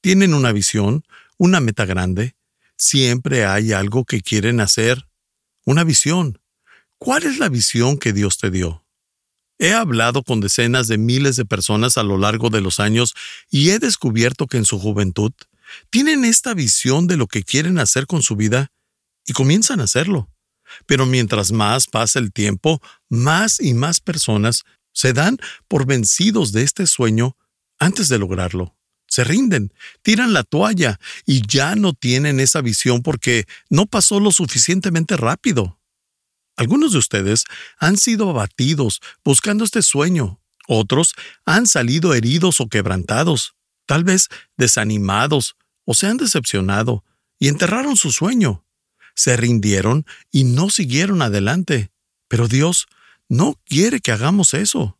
Tienen 0.00 0.34
una 0.34 0.52
visión, 0.52 1.04
una 1.38 1.60
meta 1.60 1.84
grande. 1.84 2.34
Siempre 2.76 3.44
hay 3.44 3.72
algo 3.72 4.04
que 4.04 4.20
quieren 4.20 4.60
hacer. 4.60 5.06
Una 5.64 5.84
visión. 5.84 6.40
¿Cuál 6.98 7.24
es 7.24 7.38
la 7.38 7.48
visión 7.48 7.98
que 7.98 8.12
Dios 8.12 8.38
te 8.38 8.50
dio? 8.50 8.85
He 9.58 9.72
hablado 9.72 10.22
con 10.22 10.40
decenas 10.40 10.86
de 10.86 10.98
miles 10.98 11.36
de 11.36 11.44
personas 11.46 11.96
a 11.96 12.02
lo 12.02 12.18
largo 12.18 12.50
de 12.50 12.60
los 12.60 12.78
años 12.78 13.14
y 13.50 13.70
he 13.70 13.78
descubierto 13.78 14.46
que 14.46 14.58
en 14.58 14.64
su 14.64 14.78
juventud 14.78 15.32
tienen 15.90 16.24
esta 16.24 16.54
visión 16.54 17.06
de 17.06 17.16
lo 17.16 17.26
que 17.26 17.42
quieren 17.42 17.78
hacer 17.78 18.06
con 18.06 18.22
su 18.22 18.36
vida 18.36 18.72
y 19.26 19.32
comienzan 19.32 19.80
a 19.80 19.84
hacerlo. 19.84 20.30
Pero 20.86 21.06
mientras 21.06 21.52
más 21.52 21.86
pasa 21.86 22.18
el 22.18 22.32
tiempo, 22.32 22.80
más 23.08 23.60
y 23.60 23.72
más 23.72 24.00
personas 24.00 24.64
se 24.92 25.12
dan 25.12 25.38
por 25.68 25.86
vencidos 25.86 26.52
de 26.52 26.62
este 26.62 26.86
sueño 26.86 27.36
antes 27.78 28.08
de 28.08 28.18
lograrlo. 28.18 28.76
Se 29.08 29.24
rinden, 29.24 29.72
tiran 30.02 30.32
la 30.32 30.42
toalla 30.42 30.98
y 31.24 31.42
ya 31.46 31.76
no 31.76 31.92
tienen 31.92 32.40
esa 32.40 32.60
visión 32.60 33.02
porque 33.02 33.44
no 33.70 33.86
pasó 33.86 34.20
lo 34.20 34.32
suficientemente 34.32 35.16
rápido. 35.16 35.78
Algunos 36.56 36.92
de 36.92 36.98
ustedes 36.98 37.44
han 37.78 37.96
sido 37.96 38.30
abatidos 38.30 39.00
buscando 39.24 39.64
este 39.64 39.82
sueño, 39.82 40.40
otros 40.66 41.14
han 41.44 41.66
salido 41.66 42.14
heridos 42.14 42.60
o 42.60 42.68
quebrantados, 42.68 43.54
tal 43.86 44.04
vez 44.04 44.28
desanimados 44.56 45.56
o 45.84 45.94
se 45.94 46.06
han 46.06 46.16
decepcionado 46.16 47.04
y 47.38 47.48
enterraron 47.48 47.96
su 47.96 48.10
sueño. 48.10 48.64
Se 49.14 49.36
rindieron 49.36 50.04
y 50.30 50.44
no 50.44 50.68
siguieron 50.68 51.22
adelante. 51.22 51.90
Pero 52.28 52.48
Dios 52.48 52.86
no 53.28 53.54
quiere 53.64 54.00
que 54.00 54.12
hagamos 54.12 54.52
eso. 54.54 54.98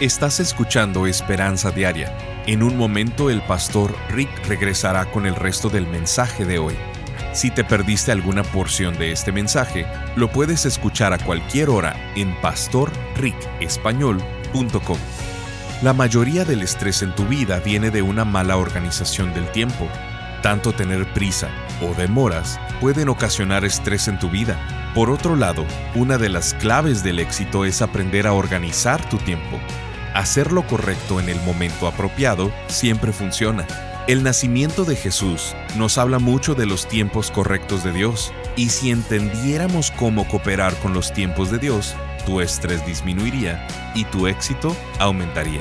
Estás 0.00 0.40
escuchando 0.40 1.06
Esperanza 1.06 1.70
Diaria. 1.70 2.16
En 2.46 2.62
un 2.62 2.76
momento 2.76 3.28
el 3.28 3.42
pastor 3.42 3.94
Rick 4.10 4.30
regresará 4.46 5.10
con 5.10 5.26
el 5.26 5.34
resto 5.34 5.68
del 5.68 5.86
mensaje 5.86 6.44
de 6.46 6.58
hoy. 6.58 6.74
Si 7.32 7.50
te 7.50 7.62
perdiste 7.62 8.10
alguna 8.10 8.42
porción 8.42 8.98
de 8.98 9.12
este 9.12 9.30
mensaje, 9.30 9.86
lo 10.16 10.28
puedes 10.30 10.66
escuchar 10.66 11.12
a 11.12 11.18
cualquier 11.18 11.70
hora 11.70 11.94
en 12.16 12.34
pastorricespañol.com. 12.40 14.98
La 15.82 15.92
mayoría 15.92 16.44
del 16.44 16.62
estrés 16.62 17.02
en 17.02 17.14
tu 17.14 17.26
vida 17.26 17.60
viene 17.60 17.90
de 17.90 18.02
una 18.02 18.24
mala 18.24 18.56
organización 18.56 19.32
del 19.32 19.48
tiempo. 19.52 19.86
Tanto 20.42 20.72
tener 20.72 21.06
prisa 21.12 21.50
o 21.80 21.94
demoras 21.94 22.58
pueden 22.80 23.08
ocasionar 23.08 23.64
estrés 23.64 24.08
en 24.08 24.18
tu 24.18 24.28
vida. 24.28 24.58
Por 24.94 25.08
otro 25.08 25.36
lado, 25.36 25.64
una 25.94 26.18
de 26.18 26.30
las 26.30 26.54
claves 26.54 27.04
del 27.04 27.20
éxito 27.20 27.64
es 27.64 27.80
aprender 27.80 28.26
a 28.26 28.32
organizar 28.32 29.08
tu 29.08 29.18
tiempo. 29.18 29.60
Hacer 30.14 30.50
lo 30.50 30.66
correcto 30.66 31.20
en 31.20 31.28
el 31.28 31.40
momento 31.42 31.86
apropiado 31.86 32.50
siempre 32.66 33.12
funciona. 33.12 33.68
El 34.10 34.24
nacimiento 34.24 34.84
de 34.84 34.96
Jesús 34.96 35.54
nos 35.76 35.96
habla 35.96 36.18
mucho 36.18 36.56
de 36.56 36.66
los 36.66 36.88
tiempos 36.88 37.30
correctos 37.30 37.84
de 37.84 37.92
Dios, 37.92 38.32
y 38.56 38.70
si 38.70 38.90
entendiéramos 38.90 39.92
cómo 39.92 40.26
cooperar 40.26 40.74
con 40.80 40.92
los 40.92 41.12
tiempos 41.12 41.52
de 41.52 41.60
Dios, 41.60 41.94
tu 42.26 42.40
estrés 42.40 42.84
disminuiría 42.84 43.64
y 43.94 44.04
tu 44.06 44.26
éxito 44.26 44.76
aumentaría. 44.98 45.60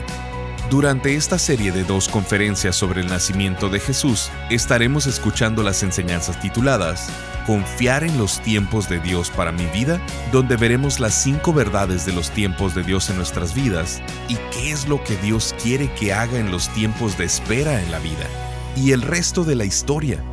Durante 0.72 1.16
esta 1.16 1.38
serie 1.38 1.72
de 1.72 1.84
dos 1.84 2.10
conferencias 2.10 2.76
sobre 2.76 3.02
el 3.02 3.08
nacimiento 3.08 3.70
de 3.70 3.80
Jesús, 3.80 4.32
estaremos 4.50 5.06
escuchando 5.06 5.62
las 5.62 5.84
enseñanzas 5.84 6.40
tituladas 6.42 7.12
Confiar 7.50 8.04
en 8.04 8.16
los 8.20 8.40
tiempos 8.44 8.90
de 8.90 9.00
Dios 9.00 9.32
para 9.32 9.52
mi 9.52 9.66
vida, 9.66 10.00
donde 10.32 10.56
veremos 10.56 11.00
las 11.00 11.16
cinco 11.16 11.52
verdades 11.52 12.06
de 12.06 12.14
los 12.14 12.30
tiempos 12.30 12.76
de 12.76 12.84
Dios 12.84 13.10
en 13.10 13.16
nuestras 13.16 13.56
vidas 13.56 14.04
y 14.28 14.36
qué 14.54 14.70
es 14.70 14.88
lo 14.88 15.04
que 15.04 15.18
Dios 15.18 15.56
quiere 15.64 15.92
que 15.96 16.14
haga 16.14 16.38
en 16.38 16.52
los 16.52 16.70
tiempos 16.76 17.18
de 17.18 17.26
espera 17.26 17.82
en 17.82 17.90
la 17.90 17.98
vida. 17.98 18.28
Y 18.76 18.92
el 18.92 19.02
resto 19.02 19.44
de 19.44 19.56
la 19.56 19.66
historia, 19.66 20.24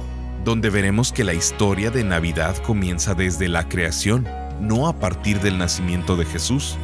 donde 0.44 0.68
veremos 0.68 1.10
que 1.10 1.24
la 1.24 1.32
historia 1.32 1.90
de 1.90 2.04
Navidad 2.04 2.54
comienza 2.58 3.14
desde 3.14 3.48
la 3.48 3.66
creación, 3.66 4.28
no 4.60 4.86
a 4.86 4.98
partir 4.98 5.40
del 5.40 5.56
nacimiento 5.56 6.16
de 6.16 6.26
Jesús. 6.26 6.76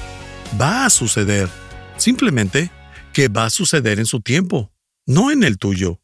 va 0.60 0.84
a 0.84 0.90
suceder. 0.90 1.48
Simplemente 1.96 2.70
que 3.12 3.28
va 3.28 3.46
a 3.46 3.50
suceder 3.50 3.98
en 3.98 4.06
su 4.06 4.20
tiempo, 4.20 4.70
no 5.06 5.30
en 5.30 5.42
el 5.42 5.58
tuyo. 5.58 6.00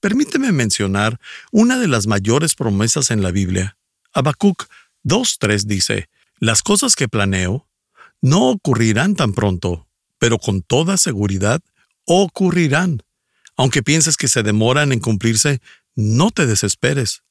Permíteme 0.00 0.52
mencionar 0.52 1.20
una 1.50 1.78
de 1.78 1.88
las 1.88 2.06
mayores 2.06 2.54
promesas 2.54 3.10
en 3.10 3.22
la 3.22 3.30
Biblia. 3.30 3.76
Habacuc 4.14 4.64
2.3 5.04 5.64
dice, 5.64 6.08
Las 6.38 6.62
cosas 6.62 6.94
que 6.94 7.08
planeo 7.08 7.68
no 8.20 8.50
ocurrirán 8.50 9.16
tan 9.16 9.32
pronto, 9.32 9.88
pero 10.18 10.38
con 10.38 10.62
toda 10.62 10.96
seguridad 10.96 11.60
ocurrirán. 12.04 13.02
Aunque 13.56 13.82
pienses 13.82 14.16
que 14.16 14.28
se 14.28 14.42
demoran 14.42 14.92
en 14.92 15.00
cumplirse, 15.00 15.60
no 15.94 16.30
te 16.30 16.46
desesperes. 16.46 17.22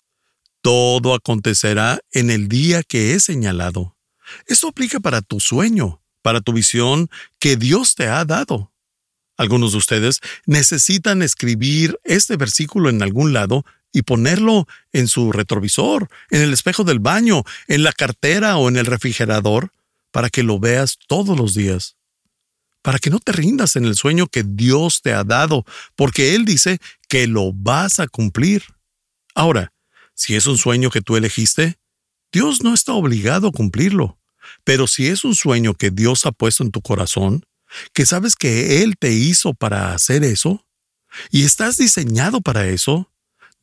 Todo 0.62 1.16
acontecerá 1.16 2.00
en 2.12 2.30
el 2.30 2.48
día 2.48 2.84
que 2.84 3.14
he 3.14 3.20
señalado. 3.20 3.96
Esto 4.46 4.68
aplica 4.68 5.00
para 5.00 5.22
tu 5.22 5.40
sueño, 5.40 6.02
para 6.22 6.42
tu 6.42 6.54
visión 6.54 7.10
que 7.40 7.58
Dios 7.58 7.96
te 7.96 8.08
ha 8.08 8.24
dado. 8.26 8.72
Algunos 9.38 9.72
de 9.72 9.80
ustedes 9.80 10.20
necesitan 10.46 11.24
escribir 11.24 12.00
este 12.04 12.38
versículo 12.38 12.90
en 12.90 13.02
algún 13.02 13.34
lado 13.34 13.66
y 13.92 14.04
ponerlo 14.04 14.68
en 14.94 15.08
su 15.08 15.32
retrovisor, 15.32 16.10
en 16.30 16.42
el 16.42 16.54
espejo 16.54 16.84
del 16.84 17.00
baño, 17.00 17.44
en 17.68 17.84
la 17.84 17.92
cartera 17.92 18.58
o 18.58 18.70
en 18.70 18.78
el 18.78 18.86
refrigerador, 18.86 19.72
para 20.12 20.30
que 20.30 20.44
lo 20.44 20.60
veas 20.60 21.00
todos 21.08 21.38
los 21.38 21.56
días 21.56 21.96
para 22.82 23.00
que 23.00 23.10
no 23.10 23.20
te 23.20 23.32
rindas 23.32 23.76
en 23.76 23.86
el 23.86 23.96
sueño 23.96 24.28
que 24.28 24.44
Dios 24.44 25.02
te 25.02 25.14
ha 25.14 25.24
dado, 25.24 25.66
porque 25.96 26.36
Él 26.36 26.46
dice 26.46 26.80
que 27.08 27.28
lo 27.28 27.54
vas 27.54 28.00
a 28.00 28.08
cumplir. 28.08 28.64
Ahora, 29.36 29.74
si 30.14 30.36
es 30.36 30.46
un 30.48 30.58
sueño 30.58 30.90
que 30.90 31.02
tú 31.02 31.16
elegiste, 31.16 31.80
Dios 32.32 32.64
no 32.64 32.74
está 32.74 32.94
obligado 32.94 33.48
a 33.48 33.52
cumplirlo. 33.52 34.18
Pero 34.64 34.88
si 34.88 35.08
es 35.08 35.24
un 35.24 35.36
sueño 35.36 35.74
que 35.74 35.92
Dios 35.92 36.26
ha 36.26 36.32
puesto 36.32 36.64
en 36.64 36.72
tu 36.72 36.82
corazón, 36.82 37.46
que 37.94 38.06
sabes 38.06 38.36
que 38.36 38.82
Él 38.84 38.96
te 38.98 39.12
hizo 39.12 39.54
para 39.54 39.94
hacer 39.94 40.24
eso, 40.24 40.66
y 41.30 41.44
estás 41.44 41.78
diseñado 41.78 42.42
para 42.42 42.68
eso, 42.68 43.12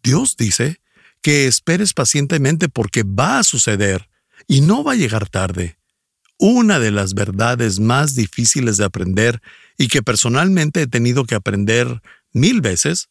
Dios 0.03 0.37
dice 0.37 0.81
que 1.23 1.47
esperes 1.47 1.93
pacientemente 1.93 2.69
porque 2.69 3.03
va 3.03 3.39
a 3.39 3.45
suceder 3.45 4.09
y 4.47 4.61
no 4.61 4.85
va 4.85 4.93
a 4.93 4.97
llegar 4.97 5.29
tarde. 5.29 5.77
Una 6.38 6.78
de 6.78 6.92
las 6.92 7.14
verdades 7.14 7.80
más 7.80 8.14
difíciles 8.14 8.76
de 8.76 8.85
aprender 8.85 9.42
y 9.76 9.88
que 9.88 10.02
personalmente 10.02 10.83
he 10.83 10.87
tenido 10.87 11.25
que 11.25 11.35
aprender 11.35 12.00
mil 12.33 12.61
veces, 12.61 13.09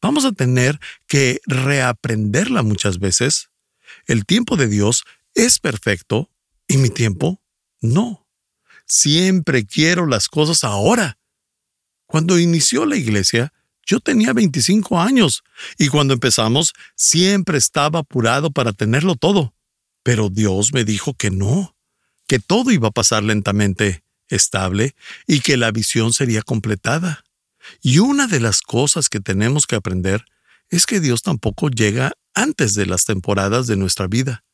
vamos 0.00 0.24
a 0.24 0.32
tener 0.32 0.78
que 1.08 1.40
reaprenderla 1.46 2.62
muchas 2.62 2.98
veces. 3.00 3.50
El 4.06 4.24
tiempo 4.24 4.56
de 4.56 4.68
Dios 4.68 5.04
es 5.34 5.58
perfecto 5.58 6.30
y 6.68 6.76
mi 6.76 6.90
tiempo 6.90 7.42
no. 7.80 8.28
Siempre 8.86 9.66
quiero 9.66 10.06
las 10.06 10.28
cosas 10.28 10.62
ahora. 10.62 11.18
Cuando 12.06 12.38
inició 12.38 12.86
la 12.86 12.96
iglesia, 12.96 13.52
yo 13.86 14.00
tenía 14.00 14.32
25 14.32 15.00
años 15.00 15.42
y 15.78 15.88
cuando 15.88 16.14
empezamos 16.14 16.72
siempre 16.94 17.58
estaba 17.58 18.00
apurado 18.00 18.50
para 18.50 18.72
tenerlo 18.72 19.16
todo. 19.16 19.54
Pero 20.02 20.28
Dios 20.28 20.72
me 20.72 20.84
dijo 20.84 21.14
que 21.14 21.30
no, 21.30 21.73
que 22.26 22.38
todo 22.38 22.70
iba 22.70 22.88
a 22.88 22.92
pasar 22.92 23.22
lentamente, 23.22 24.04
estable 24.28 24.94
y 25.26 25.40
que 25.40 25.56
la 25.56 25.70
visión 25.70 26.12
sería 26.12 26.42
completada. 26.42 27.24
Y 27.82 27.98
una 27.98 28.26
de 28.26 28.40
las 28.40 28.60
cosas 28.60 29.08
que 29.08 29.20
tenemos 29.20 29.66
que 29.66 29.76
aprender 29.76 30.24
es 30.70 30.86
que 30.86 31.00
Dios 31.00 31.22
tampoco 31.22 31.68
llega 31.68 32.12
antes 32.34 32.74
de 32.74 32.86
las 32.86 33.04
temporadas 33.04 33.66
de 33.66 33.76
nuestra 33.76 34.06
vida. 34.06 34.44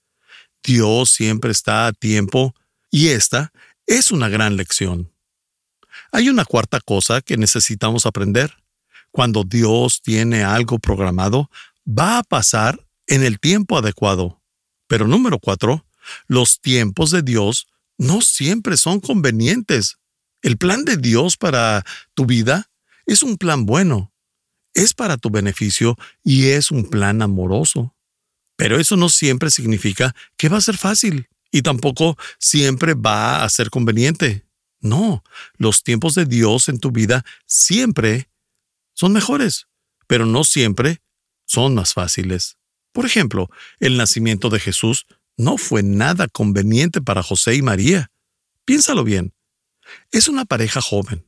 Dios 0.62 1.10
siempre 1.10 1.50
está 1.50 1.86
a 1.86 1.92
tiempo 1.92 2.54
y 2.90 3.08
esta 3.08 3.52
es 3.86 4.10
una 4.10 4.28
gran 4.28 4.56
lección. 4.56 5.12
Hay 6.12 6.28
una 6.28 6.44
cuarta 6.44 6.80
cosa 6.80 7.20
que 7.20 7.36
necesitamos 7.36 8.06
aprender. 8.06 8.56
Cuando 9.10 9.44
Dios 9.44 10.02
tiene 10.02 10.44
algo 10.44 10.78
programado, 10.78 11.50
va 11.86 12.18
a 12.18 12.22
pasar 12.22 12.78
en 13.06 13.24
el 13.24 13.40
tiempo 13.40 13.78
adecuado. 13.78 14.40
Pero 14.86 15.06
número 15.06 15.38
cuatro, 15.38 15.84
los 16.26 16.60
tiempos 16.60 17.10
de 17.10 17.22
Dios 17.22 17.66
no 17.98 18.20
siempre 18.20 18.76
son 18.76 19.00
convenientes. 19.00 19.98
El 20.42 20.56
plan 20.56 20.84
de 20.84 20.96
Dios 20.96 21.36
para 21.36 21.84
tu 22.14 22.26
vida 22.26 22.70
es 23.06 23.22
un 23.22 23.36
plan 23.36 23.66
bueno, 23.66 24.12
es 24.74 24.94
para 24.94 25.16
tu 25.16 25.30
beneficio 25.30 25.96
y 26.24 26.46
es 26.48 26.70
un 26.70 26.88
plan 26.88 27.22
amoroso. 27.22 27.94
Pero 28.56 28.78
eso 28.78 28.96
no 28.96 29.08
siempre 29.08 29.50
significa 29.50 30.14
que 30.36 30.48
va 30.48 30.58
a 30.58 30.62
ser 30.62 30.76
fácil 30.76 31.28
y 31.50 31.62
tampoco 31.62 32.16
siempre 32.38 32.94
va 32.94 33.42
a 33.42 33.48
ser 33.48 33.70
conveniente. 33.70 34.46
No, 34.80 35.22
los 35.56 35.82
tiempos 35.82 36.14
de 36.14 36.24
Dios 36.24 36.68
en 36.68 36.78
tu 36.78 36.90
vida 36.90 37.24
siempre 37.46 38.30
son 38.94 39.12
mejores, 39.12 39.66
pero 40.06 40.24
no 40.24 40.44
siempre 40.44 41.02
son 41.46 41.74
más 41.74 41.92
fáciles. 41.92 42.56
Por 42.92 43.06
ejemplo, 43.06 43.50
el 43.78 43.96
nacimiento 43.96 44.48
de 44.48 44.60
Jesús 44.60 45.06
no 45.36 45.58
fue 45.58 45.82
nada 45.82 46.28
conveniente 46.28 47.00
para 47.00 47.22
José 47.22 47.54
y 47.54 47.62
María. 47.62 48.10
Piénsalo 48.64 49.04
bien. 49.04 49.32
Es 50.10 50.28
una 50.28 50.44
pareja 50.44 50.80
joven. 50.80 51.26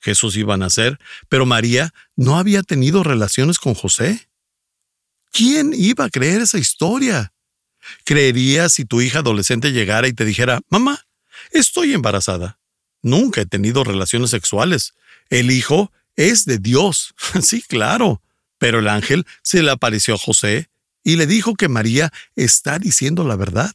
Jesús 0.00 0.36
iba 0.36 0.54
a 0.54 0.58
nacer, 0.58 0.98
pero 1.28 1.46
María 1.46 1.94
no 2.14 2.38
había 2.38 2.62
tenido 2.62 3.02
relaciones 3.02 3.58
con 3.58 3.74
José. 3.74 4.28
¿Quién 5.32 5.72
iba 5.74 6.04
a 6.04 6.10
creer 6.10 6.42
esa 6.42 6.58
historia? 6.58 7.32
¿Creerías 8.04 8.74
si 8.74 8.84
tu 8.84 9.00
hija 9.00 9.20
adolescente 9.20 9.72
llegara 9.72 10.06
y 10.06 10.12
te 10.12 10.24
dijera, 10.24 10.60
mamá, 10.68 11.06
estoy 11.50 11.94
embarazada? 11.94 12.58
Nunca 13.02 13.40
he 13.40 13.46
tenido 13.46 13.82
relaciones 13.82 14.30
sexuales. 14.30 14.94
El 15.30 15.50
hijo 15.50 15.90
es 16.16 16.44
de 16.44 16.58
Dios. 16.58 17.14
sí, 17.42 17.62
claro. 17.62 18.22
Pero 18.58 18.78
el 18.78 18.88
ángel 18.88 19.26
se 19.42 19.62
le 19.62 19.70
apareció 19.70 20.14
a 20.14 20.18
José 20.18 20.70
y 21.04 21.16
le 21.16 21.26
dijo 21.26 21.54
que 21.54 21.68
María 21.68 22.12
está 22.34 22.78
diciendo 22.78 23.22
la 23.24 23.36
verdad. 23.36 23.72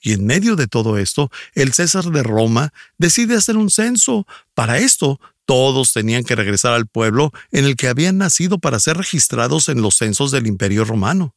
Y 0.00 0.12
en 0.12 0.24
medio 0.24 0.56
de 0.56 0.66
todo 0.66 0.96
esto, 0.98 1.30
el 1.54 1.72
César 1.72 2.04
de 2.04 2.22
Roma 2.22 2.72
decide 2.98 3.36
hacer 3.36 3.56
un 3.56 3.70
censo. 3.70 4.26
Para 4.54 4.78
esto, 4.78 5.20
todos 5.44 5.92
tenían 5.92 6.24
que 6.24 6.34
regresar 6.34 6.72
al 6.72 6.86
pueblo 6.86 7.32
en 7.50 7.64
el 7.64 7.76
que 7.76 7.88
habían 7.88 8.18
nacido 8.18 8.58
para 8.58 8.80
ser 8.80 8.96
registrados 8.96 9.68
en 9.68 9.82
los 9.82 9.96
censos 9.96 10.30
del 10.30 10.46
Imperio 10.46 10.84
Romano. 10.84 11.34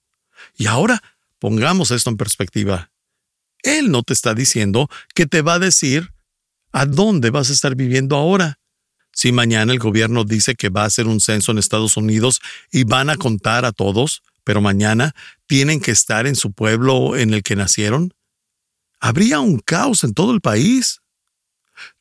Y 0.57 0.67
ahora, 0.67 1.03
pongamos 1.39 1.91
esto 1.91 2.09
en 2.09 2.17
perspectiva. 2.17 2.91
Él 3.61 3.91
no 3.91 4.03
te 4.03 4.13
está 4.13 4.33
diciendo 4.33 4.89
que 5.13 5.25
te 5.25 5.41
va 5.41 5.55
a 5.55 5.59
decir 5.59 6.11
a 6.71 6.85
dónde 6.85 7.29
vas 7.29 7.49
a 7.49 7.53
estar 7.53 7.75
viviendo 7.75 8.15
ahora. 8.15 8.59
Si 9.11 9.31
mañana 9.31 9.71
el 9.71 9.79
gobierno 9.79 10.23
dice 10.23 10.55
que 10.55 10.69
va 10.69 10.83
a 10.83 10.87
hacer 10.87 11.07
un 11.07 11.21
censo 11.21 11.51
en 11.51 11.57
Estados 11.57 11.97
Unidos 11.97 12.41
y 12.71 12.83
van 12.83 13.09
a 13.09 13.15
contar 13.15 13.63
a 13.65 13.71
todos, 13.71 14.21
pero 14.45 14.61
mañana 14.61 15.13
tienen 15.47 15.81
que 15.81 15.91
estar 15.91 16.27
en 16.27 16.37
su 16.37 16.53
pueblo 16.53 17.17
en 17.17 17.33
el 17.33 17.43
que 17.43 17.57
nacieron, 17.57 18.13
habría 19.01 19.41
un 19.41 19.59
caos 19.59 20.05
en 20.05 20.13
todo 20.13 20.31
el 20.31 20.39
país. 20.39 21.01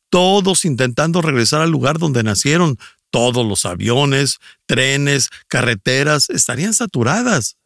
Todos 0.09 0.63
intentando 0.63 1.21
regresar 1.21 1.61
al 1.61 1.71
lugar 1.71 1.99
donde 1.99 2.23
nacieron, 2.23 2.77
todos 3.09 3.45
los 3.45 3.65
aviones, 3.65 4.39
trenes, 4.65 5.29
carreteras 5.47 6.29
estarían 6.29 6.73
saturadas. 6.73 7.57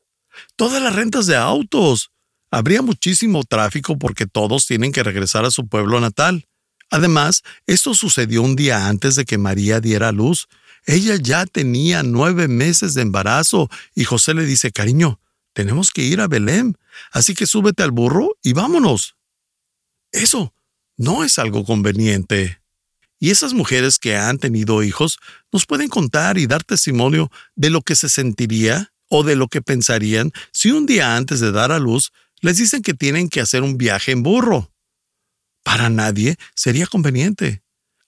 Todas 0.55 0.81
las 0.81 0.95
rentas 0.95 1.27
de 1.27 1.35
autos. 1.35 2.11
Habría 2.51 2.81
muchísimo 2.81 3.43
tráfico 3.43 3.97
porque 3.97 4.25
todos 4.25 4.65
tienen 4.65 4.91
que 4.91 5.03
regresar 5.03 5.45
a 5.45 5.51
su 5.51 5.67
pueblo 5.67 5.99
natal. 5.99 6.47
Además, 6.89 7.43
esto 7.67 7.93
sucedió 7.93 8.41
un 8.41 8.55
día 8.55 8.87
antes 8.87 9.15
de 9.15 9.25
que 9.25 9.37
María 9.37 9.79
diera 9.79 10.11
luz. 10.11 10.47
Ella 10.89 11.17
ya 11.17 11.45
tenía 11.45 12.01
nueve 12.01 12.47
meses 12.47 12.95
de 12.95 13.03
embarazo 13.03 13.69
y 13.93 14.05
José 14.05 14.33
le 14.33 14.43
dice, 14.43 14.71
cariño, 14.71 15.19
tenemos 15.53 15.91
que 15.91 16.01
ir 16.01 16.19
a 16.19 16.27
Belén, 16.27 16.79
así 17.11 17.35
que 17.35 17.45
súbete 17.45 17.83
al 17.83 17.91
burro 17.91 18.39
y 18.41 18.53
vámonos. 18.53 19.15
Eso 20.11 20.51
no 20.97 21.23
es 21.23 21.37
algo 21.37 21.63
conveniente. 21.63 22.59
Y 23.19 23.29
esas 23.29 23.53
mujeres 23.53 23.99
que 23.99 24.17
han 24.17 24.39
tenido 24.39 24.81
hijos 24.81 25.19
nos 25.51 25.67
pueden 25.67 25.89
contar 25.89 26.39
y 26.39 26.47
dar 26.47 26.63
testimonio 26.63 27.29
de 27.55 27.69
lo 27.69 27.83
que 27.83 27.95
se 27.95 28.09
sentiría 28.09 28.91
o 29.09 29.21
de 29.23 29.35
lo 29.35 29.47
que 29.47 29.61
pensarían 29.61 30.31
si 30.51 30.71
un 30.71 30.87
día 30.87 31.15
antes 31.15 31.39
de 31.39 31.51
dar 31.51 31.71
a 31.71 31.77
luz 31.77 32.11
les 32.41 32.57
dicen 32.57 32.81
que 32.81 32.95
tienen 32.95 33.29
que 33.29 33.41
hacer 33.41 33.61
un 33.61 33.77
viaje 33.77 34.11
en 34.11 34.23
burro. 34.23 34.73
Para 35.61 35.91
nadie 35.91 36.37
sería 36.55 36.87
conveniente. 36.87 37.61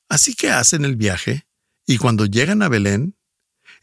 Así 0.10 0.34
que 0.34 0.50
hacen 0.50 0.84
el 0.84 0.96
viaje 0.96 1.46
y 1.92 1.98
cuando 1.98 2.26
llegan 2.26 2.62
a 2.62 2.70
Belén, 2.70 3.18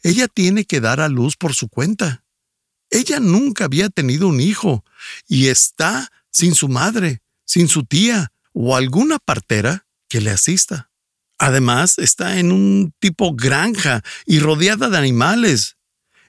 ella 0.01 0.27
tiene 0.27 0.65
que 0.65 0.81
dar 0.81 0.99
a 0.99 1.09
luz 1.09 1.37
por 1.37 1.53
su 1.53 1.69
cuenta. 1.69 2.23
Ella 2.89 3.19
nunca 3.19 3.65
había 3.65 3.89
tenido 3.89 4.27
un 4.27 4.39
hijo 4.39 4.83
y 5.27 5.47
está 5.47 6.11
sin 6.31 6.55
su 6.55 6.69
madre, 6.69 7.21
sin 7.45 7.67
su 7.67 7.83
tía 7.83 8.31
o 8.51 8.75
alguna 8.75 9.19
partera 9.19 9.85
que 10.07 10.21
le 10.21 10.31
asista. 10.31 10.89
Además, 11.37 11.99
está 11.99 12.39
en 12.39 12.51
un 12.51 12.93
tipo 12.99 13.35
granja 13.35 14.01
y 14.25 14.39
rodeada 14.39 14.89
de 14.89 14.97
animales. 14.97 15.77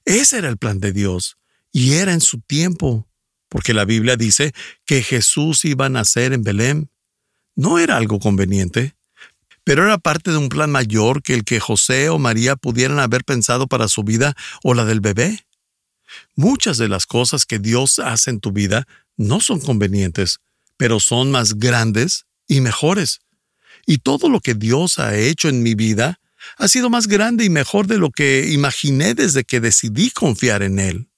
Ese 0.05 0.37
era 0.37 0.51
el 0.51 0.59
plan 0.59 0.81
de 0.81 0.93
Dios 0.93 1.39
y 1.73 1.95
era 1.95 2.13
en 2.13 2.21
su 2.21 2.41
tiempo, 2.41 3.09
porque 3.49 3.73
la 3.73 3.87
Biblia 3.87 4.17
dice 4.17 4.53
que 4.85 5.03
Jesús 5.03 5.65
iba 5.65 5.87
a 5.87 5.91
nacer 5.91 6.35
en 6.35 6.43
Belén 6.43 6.91
no 7.57 7.79
era 7.79 7.97
algo 7.97 8.19
conveniente, 8.19 8.97
pero 9.71 9.85
era 9.85 9.99
parte 9.99 10.33
de 10.33 10.37
un 10.37 10.49
plan 10.49 10.69
mayor 10.69 11.23
que 11.23 11.33
el 11.33 11.45
que 11.45 11.61
José 11.61 12.09
o 12.09 12.19
María 12.19 12.57
pudieran 12.57 12.99
haber 12.99 13.23
pensado 13.23 13.69
para 13.69 13.87
su 13.87 14.03
vida 14.03 14.35
o 14.65 14.75
la 14.75 14.85
del 14.85 14.99
bebé. 14.99 15.47
Muchas 16.35 16.77
de 16.77 16.89
las 16.89 17.07
cosas 17.07 17.47
que 17.47 17.61
Dios 17.61 18.01
hace 18.01 18.31
en 18.31 18.41
tu 18.41 18.51
vida 18.51 18.89
no 19.17 19.41
son 19.41 19.61
convenientes, 19.61 20.41
pero 20.77 20.99
son 20.99 21.31
más 21.31 21.55
grandes 21.55 22.27
y 22.49 22.61
mejores. 22.61 23.21
Y 23.87 23.99
todo 23.99 24.29
lo 24.29 24.41
que 24.41 24.55
Dios 24.55 24.99
ha 24.99 25.17
hecho 25.17 25.49
en 25.49 25.63
mi 25.63 25.77
vida 25.77 26.19
ha 26.57 26.67
sido 26.67 26.91
más 26.91 27.07
grande 27.07 27.45
y 27.45 27.49
mejor 27.49 27.87
de 27.87 27.99
lo 27.99 28.11
que 28.11 28.51
imaginé 28.51 29.15
desde 29.15 29.45
que 29.45 29.61
decidí 29.61 30.11
confiar 30.11 30.65
en 30.65 30.81
Él. 30.81 31.11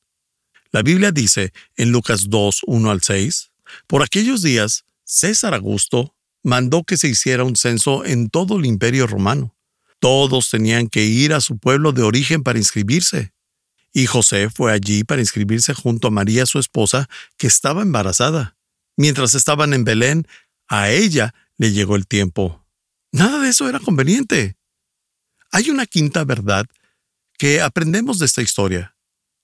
La 0.72 0.82
Biblia 0.82 1.10
dice 1.10 1.54
en 1.76 1.90
Lucas 1.90 2.28
2, 2.28 2.64
1 2.66 2.90
al 2.90 3.00
6, 3.00 3.50
Por 3.86 4.02
aquellos 4.02 4.42
días, 4.42 4.84
César 5.04 5.54
Augusto 5.54 6.14
mandó 6.42 6.84
que 6.84 6.96
se 6.96 7.08
hiciera 7.08 7.44
un 7.44 7.56
censo 7.56 8.04
en 8.04 8.28
todo 8.28 8.58
el 8.58 8.66
imperio 8.66 9.06
romano. 9.06 9.54
Todos 9.98 10.50
tenían 10.50 10.88
que 10.88 11.04
ir 11.04 11.32
a 11.32 11.40
su 11.40 11.58
pueblo 11.58 11.92
de 11.92 12.02
origen 12.02 12.42
para 12.42 12.58
inscribirse. 12.58 13.32
Y 13.92 14.06
José 14.06 14.50
fue 14.50 14.72
allí 14.72 15.04
para 15.04 15.20
inscribirse 15.20 15.74
junto 15.74 16.08
a 16.08 16.10
María, 16.10 16.46
su 16.46 16.58
esposa, 16.58 17.08
que 17.36 17.46
estaba 17.46 17.82
embarazada. 17.82 18.56
Mientras 18.96 19.34
estaban 19.34 19.74
en 19.74 19.84
Belén, 19.84 20.26
a 20.66 20.90
ella 20.90 21.34
le 21.58 21.72
llegó 21.72 21.96
el 21.96 22.06
tiempo. 22.06 22.66
Nada 23.12 23.38
de 23.40 23.50
eso 23.50 23.68
era 23.68 23.78
conveniente. 23.78 24.56
Hay 25.50 25.70
una 25.70 25.86
quinta 25.86 26.24
verdad 26.24 26.66
que 27.38 27.60
aprendemos 27.60 28.18
de 28.18 28.26
esta 28.26 28.42
historia. 28.42 28.96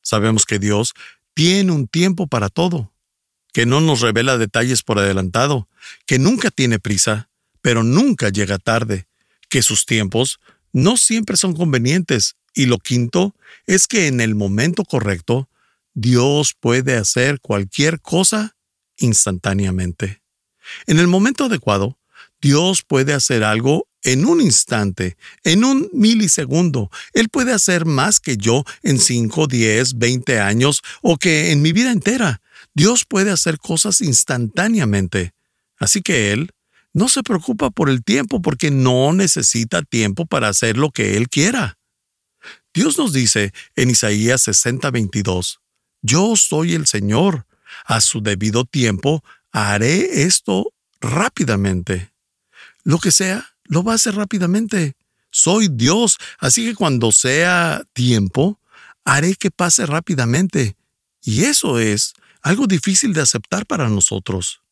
Sabemos 0.02 0.46
que 0.46 0.58
Dios 0.58 0.94
tiene 1.34 1.72
un 1.72 1.86
tiempo 1.86 2.26
para 2.26 2.48
todo 2.48 2.92
que 3.52 3.66
no 3.66 3.80
nos 3.80 4.00
revela 4.00 4.38
detalles 4.38 4.82
por 4.82 4.98
adelantado, 4.98 5.68
que 6.06 6.18
nunca 6.18 6.50
tiene 6.50 6.78
prisa, 6.78 7.30
pero 7.62 7.82
nunca 7.82 8.28
llega 8.28 8.58
tarde, 8.58 9.08
que 9.48 9.62
sus 9.62 9.86
tiempos 9.86 10.40
no 10.72 10.96
siempre 10.96 11.36
son 11.36 11.54
convenientes, 11.54 12.36
y 12.54 12.66
lo 12.66 12.78
quinto 12.78 13.34
es 13.66 13.86
que 13.86 14.08
en 14.08 14.20
el 14.20 14.34
momento 14.34 14.84
correcto, 14.84 15.48
Dios 15.94 16.54
puede 16.58 16.96
hacer 16.96 17.40
cualquier 17.40 18.00
cosa 18.00 18.56
instantáneamente. 18.96 20.22
En 20.86 20.98
el 20.98 21.06
momento 21.06 21.44
adecuado, 21.44 21.98
Dios 22.40 22.82
puede 22.82 23.14
hacer 23.14 23.44
algo 23.44 23.88
en 24.02 24.24
un 24.26 24.40
instante, 24.40 25.16
en 25.44 25.64
un 25.64 25.88
milisegundo. 25.92 26.90
Él 27.12 27.28
puede 27.28 27.52
hacer 27.52 27.84
más 27.84 28.20
que 28.20 28.36
yo 28.36 28.64
en 28.82 28.98
5, 28.98 29.46
10, 29.46 29.98
20 29.98 30.40
años 30.40 30.82
o 31.02 31.16
que 31.16 31.50
en 31.50 31.62
mi 31.62 31.72
vida 31.72 31.90
entera. 31.90 32.40
Dios 32.78 33.04
puede 33.04 33.32
hacer 33.32 33.58
cosas 33.58 34.00
instantáneamente. 34.00 35.32
Así 35.80 36.00
que 36.00 36.30
Él 36.30 36.52
no 36.92 37.08
se 37.08 37.24
preocupa 37.24 37.70
por 37.70 37.90
el 37.90 38.04
tiempo 38.04 38.40
porque 38.40 38.70
no 38.70 39.12
necesita 39.12 39.82
tiempo 39.82 40.26
para 40.26 40.48
hacer 40.48 40.76
lo 40.76 40.92
que 40.92 41.16
Él 41.16 41.28
quiera. 41.28 41.76
Dios 42.72 42.96
nos 42.96 43.12
dice 43.12 43.52
en 43.74 43.90
Isaías 43.90 44.42
60, 44.42 44.92
22, 44.92 45.58
yo 46.02 46.36
soy 46.36 46.74
el 46.74 46.86
Señor. 46.86 47.46
A 47.84 48.00
su 48.00 48.20
debido 48.22 48.64
tiempo 48.64 49.24
haré 49.50 50.22
esto 50.22 50.72
rápidamente. 51.00 52.12
Lo 52.84 52.98
que 52.98 53.10
sea, 53.10 53.56
lo 53.64 53.82
va 53.82 53.92
a 53.92 53.96
hacer 53.96 54.14
rápidamente. 54.14 54.94
Soy 55.32 55.68
Dios, 55.68 56.16
así 56.38 56.64
que 56.64 56.76
cuando 56.76 57.10
sea 57.10 57.82
tiempo, 57.92 58.60
haré 59.04 59.34
que 59.34 59.50
pase 59.50 59.84
rápidamente. 59.84 60.76
Y 61.22 61.44
eso 61.44 61.80
es 61.80 62.14
algo 62.42 62.66
difícil 62.66 63.12
de 63.12 63.20
aceptar 63.20 63.66
para 63.66 63.88
nosotros. 63.88 64.62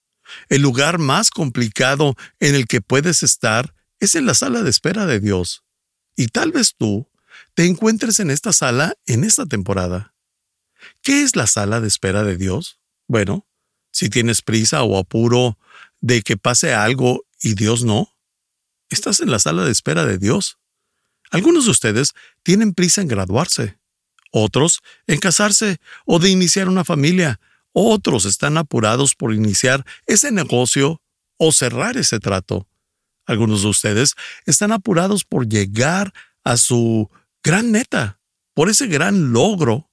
El 0.49 0.63
lugar 0.63 0.99
más 0.99 1.31
complicado 1.31 2.17
en 2.41 2.55
el 2.55 2.67
que 2.67 2.81
puedes 2.81 3.23
estar 3.23 3.75
es 4.01 4.15
en 4.15 4.27
la 4.27 4.35
sala 4.35 4.63
de 4.63 4.71
espera 4.71 5.07
de 5.07 5.21
Dios. 5.21 5.65
Y 6.17 6.29
tal 6.29 6.53
vez 6.53 6.75
tú 6.77 7.09
te 7.55 7.67
encuentres 7.67 8.21
en 8.21 8.31
esta 8.31 8.53
sala 8.53 8.97
en 9.07 9.25
esta 9.25 9.47
temporada. 9.47 10.15
¿Qué 11.03 11.23
es 11.23 11.37
la 11.37 11.47
sala 11.47 11.81
de 11.81 11.89
espera 11.89 12.23
de 12.23 12.37
Dios? 12.37 12.79
Bueno, 13.07 13.47
si 13.93 14.09
tienes 14.09 14.43
prisa 14.43 14.83
o 14.83 14.99
apuro 14.99 15.59
de 16.01 16.23
que 16.23 16.37
pase 16.37 16.75
algo 16.75 17.25
y 17.41 17.55
Dios 17.55 17.85
no, 17.85 18.11
estás 18.91 19.21
en 19.21 19.31
la 19.31 19.39
sala 19.39 19.65
de 19.65 19.73
espera 19.73 20.05
de 20.05 20.19
Dios. 20.19 20.59
Algunos 21.31 21.65
de 21.65 21.71
ustedes 21.73 22.13
tienen 22.43 22.75
prisa 22.75 23.01
en 23.01 23.09
graduarse, 23.09 23.79
otros 24.31 24.81
en 25.07 25.19
casarse 25.19 25.79
o 26.05 26.19
de 26.19 26.31
iniciar 26.31 26.69
una 26.69 26.85
familia, 26.85 27.41
otros 27.79 28.25
están 28.25 28.57
apurados 28.57 29.15
por 29.15 29.35
iniciar 29.35 29.85
ese 30.07 30.33
negocio 30.33 31.03
o 31.37 31.53
cerrar 31.53 31.99
ese 31.99 32.19
trato. 32.19 32.67
Algunos 33.27 33.61
de 33.63 33.69
ustedes 33.69 34.15
están 34.47 34.73
apurados 34.73 35.25
por 35.25 35.47
llegar 35.47 36.15
a 36.43 36.57
su 36.57 37.11
gran 37.45 37.71
meta, 37.71 38.19
por 38.55 38.71
ese 38.71 38.87
gran 38.87 39.35
logro 39.35 39.91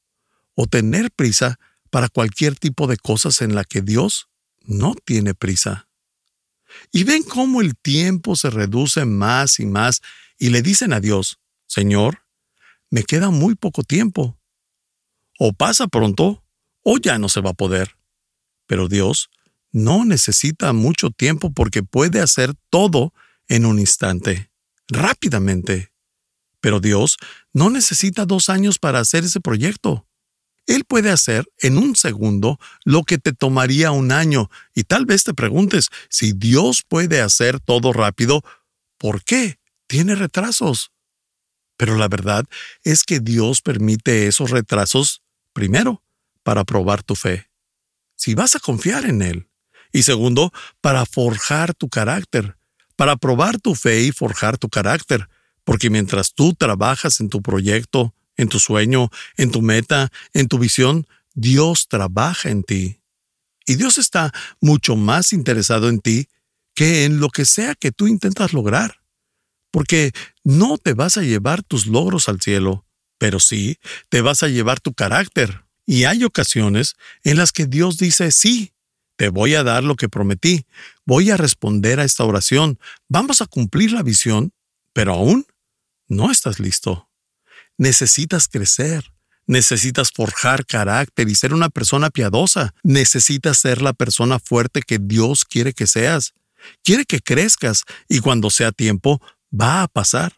o 0.56 0.65
tener 0.65 1.12
prisa 1.12 1.60
para 1.89 2.08
cualquier 2.08 2.56
tipo 2.56 2.88
de 2.88 2.96
cosas 2.96 3.41
en 3.41 3.54
la 3.54 3.65
que 3.65 3.82
Dios 3.82 4.30
no 4.62 4.96
tiene 5.04 5.34
prisa. 5.34 5.89
Y 6.93 7.04
ven 7.04 7.24
cómo 7.24 7.60
el 7.60 7.76
tiempo 7.76 8.38
se 8.38 8.50
reduce 8.50 9.04
más 9.04 9.60
y 9.60 9.65
más 9.65 10.02
y 10.39 10.52
le 10.52 10.62
dicen 10.62 10.93
a 10.93 11.02
Dios, 11.02 11.38
Señor, 11.67 12.24
me 12.89 13.04
queda 13.04 13.30
muy 13.30 13.56
poco 13.56 13.84
tiempo. 13.84 14.39
O 15.38 15.52
pasa 15.52 15.88
pronto 15.88 16.42
o 16.84 16.98
ya 16.98 17.17
no 17.17 17.30
se 17.30 17.41
va 17.41 17.52
a 17.52 17.56
poder. 17.56 17.98
Pero 18.67 18.88
Dios 18.88 19.30
no 19.72 20.06
necesita 20.06 20.72
mucho 20.74 21.10
tiempo 21.10 21.52
porque 21.52 21.84
puede 21.84 22.22
hacer 22.22 22.54
todo 22.69 23.13
en 23.48 23.65
un 23.65 23.80
instante, 23.80 24.52
rápidamente. 24.88 25.91
Pero 26.62 26.80
Dios 26.80 27.17
no 27.52 27.69
necesita 27.69 28.26
dos 28.26 28.50
años 28.50 28.80
para 28.80 29.00
hacer 29.00 29.24
ese 29.24 29.41
proyecto. 29.41 30.08
Él 30.65 30.86
puede 30.86 31.10
hacer 31.10 31.46
en 31.60 31.78
un 31.78 31.96
segundo 31.96 32.58
lo 32.86 33.04
que 33.04 33.17
te 33.17 33.34
tomaría 33.34 33.91
un 33.91 34.12
año 34.12 34.50
y 34.74 34.84
tal 34.84 35.06
vez 35.06 35.26
te 35.26 35.34
preguntes, 35.34 35.89
si 36.10 36.32
Dios 36.32 36.84
puede 36.88 37.19
hacer 37.19 37.60
todo 37.60 37.91
rápido, 37.91 38.43
¿por 38.98 39.24
qué 39.24 39.60
tiene 39.88 40.15
retrasos? 40.15 40.91
Pero 41.76 41.98
la 41.98 42.08
verdad 42.08 42.46
es 42.84 43.04
que 43.04 43.19
Dios 43.19 43.62
permite 43.62 44.28
esos 44.28 44.52
retrasos, 44.52 45.22
primero, 45.52 46.02
para 46.43 46.63
probar 46.63 47.03
tu 47.03 47.15
fe, 47.15 47.49
si 48.15 48.36
vas 48.36 48.56
a 48.56 48.60
confiar 48.60 49.06
en 49.06 49.21
Él, 49.21 49.49
y 49.91 50.03
segundo, 50.03 50.51
para 50.82 51.06
forjar 51.06 51.73
tu 51.73 51.89
carácter, 51.89 52.58
para 52.95 53.15
probar 53.15 53.60
tu 53.60 53.75
fe 53.75 54.01
y 54.01 54.12
forjar 54.12 54.58
tu 54.58 54.69
carácter, 54.69 55.29
porque 55.63 55.89
mientras 55.89 56.34
tú 56.34 56.53
trabajas 56.53 57.19
en 57.19 57.29
tu 57.29 57.41
proyecto, 57.41 58.13
en 58.36 58.49
tu 58.49 58.60
sueño, 58.60 59.10
en 59.38 59.51
tu 59.51 59.62
meta, 59.62 60.12
en 60.34 60.47
tu 60.47 60.58
visión, 60.58 61.08
Dios 61.34 61.88
trabaja 61.88 62.49
en 62.49 62.63
ti. 62.63 62.99
Y 63.65 63.75
Dios 63.75 63.97
está 63.97 64.34
mucho 64.60 64.95
más 64.95 65.34
interesado 65.34 65.89
en 65.89 65.99
ti 65.99 66.27
que 66.75 67.06
en 67.06 67.19
lo 67.19 67.29
que 67.29 67.45
sea 67.45 67.75
que 67.75 67.91
tú 67.91 68.08
intentas 68.08 68.53
lograr. 68.53 69.01
Porque 69.71 70.12
no 70.43 70.77
te 70.77 70.93
vas 70.93 71.17
a 71.17 71.23
llevar 71.23 71.63
tus 71.63 71.88
logros 71.88 72.29
al 72.29 72.41
cielo, 72.41 72.86
pero 73.17 73.39
sí 73.39 73.77
te 74.10 74.21
vas 74.21 74.43
a 74.43 74.47
llevar 74.47 74.79
tu 74.79 74.93
carácter. 74.93 75.63
Y 75.86 76.06
hay 76.06 76.24
ocasiones 76.24 76.96
en 77.24 77.38
las 77.38 77.52
que 77.52 77.65
Dios 77.65 77.98
dice, 77.98 78.32
sí, 78.32 78.74
te 79.15 79.30
voy 79.30 79.56
a 79.56 79.63
dar 79.63 79.84
lo 79.84 79.96
que 79.96 80.10
prometí, 80.10 80.65
voy 81.06 81.30
a 81.30 81.38
responder 81.38 82.00
a 82.00 82.04
esta 82.04 82.24
oración, 82.24 82.80
vamos 83.08 83.41
a 83.41 83.46
cumplir 83.46 83.91
la 83.91 84.04
visión, 84.04 84.54
pero 84.93 85.13
aún 85.13 85.46
no 86.08 86.32
estás 86.32 86.60
listo. 86.60 87.10
Necesitas 87.78 88.48
crecer. 88.48 89.12
Necesitas 89.46 90.12
forjar 90.12 90.65
carácter 90.65 91.28
y 91.28 91.36
ser 91.36 91.54
una 91.54 91.69
persona 91.69 92.10
piadosa. 92.10 92.74
Necesitas 92.84 93.58
ser 93.58 93.82
la 93.82 93.93
persona 93.93 94.39
fuerte 94.39 94.82
que 94.82 95.00
Dios 95.00 95.43
quiere 95.43 95.74
que 95.74 95.86
seas. 95.86 96.34
Quiere 96.82 97.06
que 97.06 97.19
crezcas 97.19 97.84
y 98.08 98.19
cuando 98.19 98.50
sea 98.50 98.72
tiempo, 98.72 99.22
va 99.54 99.84
a 99.84 99.88
pasar. 99.89 100.34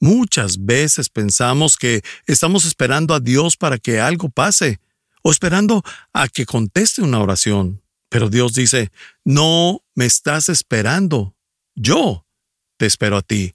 Muchas 0.00 0.64
veces 0.64 1.10
pensamos 1.10 1.76
que 1.76 2.02
estamos 2.26 2.64
esperando 2.64 3.14
a 3.14 3.20
Dios 3.20 3.56
para 3.56 3.78
que 3.78 4.00
algo 4.00 4.30
pase 4.30 4.80
o 5.22 5.30
esperando 5.30 5.82
a 6.14 6.28
que 6.28 6.46
conteste 6.46 7.02
una 7.02 7.20
oración. 7.20 7.82
Pero 8.08 8.30
Dios 8.30 8.54
dice, 8.54 8.90
no 9.24 9.84
me 9.94 10.06
estás 10.06 10.48
esperando. 10.48 11.36
Yo 11.74 12.26
te 12.78 12.86
espero 12.86 13.18
a 13.18 13.22
ti. 13.22 13.54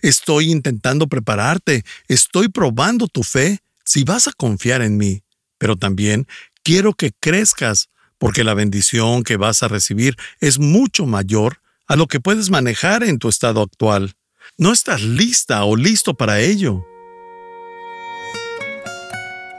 Estoy 0.00 0.50
intentando 0.50 1.08
prepararte, 1.08 1.84
estoy 2.08 2.48
probando 2.48 3.06
tu 3.06 3.22
fe 3.22 3.58
si 3.84 4.04
vas 4.04 4.28
a 4.28 4.32
confiar 4.32 4.80
en 4.80 4.96
mí, 4.96 5.22
pero 5.58 5.76
también 5.76 6.26
quiero 6.62 6.94
que 6.94 7.12
crezcas 7.18 7.90
porque 8.16 8.44
la 8.44 8.54
bendición 8.54 9.24
que 9.24 9.36
vas 9.36 9.62
a 9.62 9.68
recibir 9.68 10.16
es 10.40 10.58
mucho 10.58 11.04
mayor 11.04 11.60
a 11.86 11.96
lo 11.96 12.06
que 12.06 12.20
puedes 12.20 12.48
manejar 12.50 13.02
en 13.02 13.18
tu 13.18 13.28
estado 13.28 13.60
actual. 13.60 14.14
No 14.58 14.72
estás 14.72 15.02
lista 15.02 15.64
o 15.64 15.76
listo 15.76 16.14
para 16.14 16.40
ello. 16.40 16.84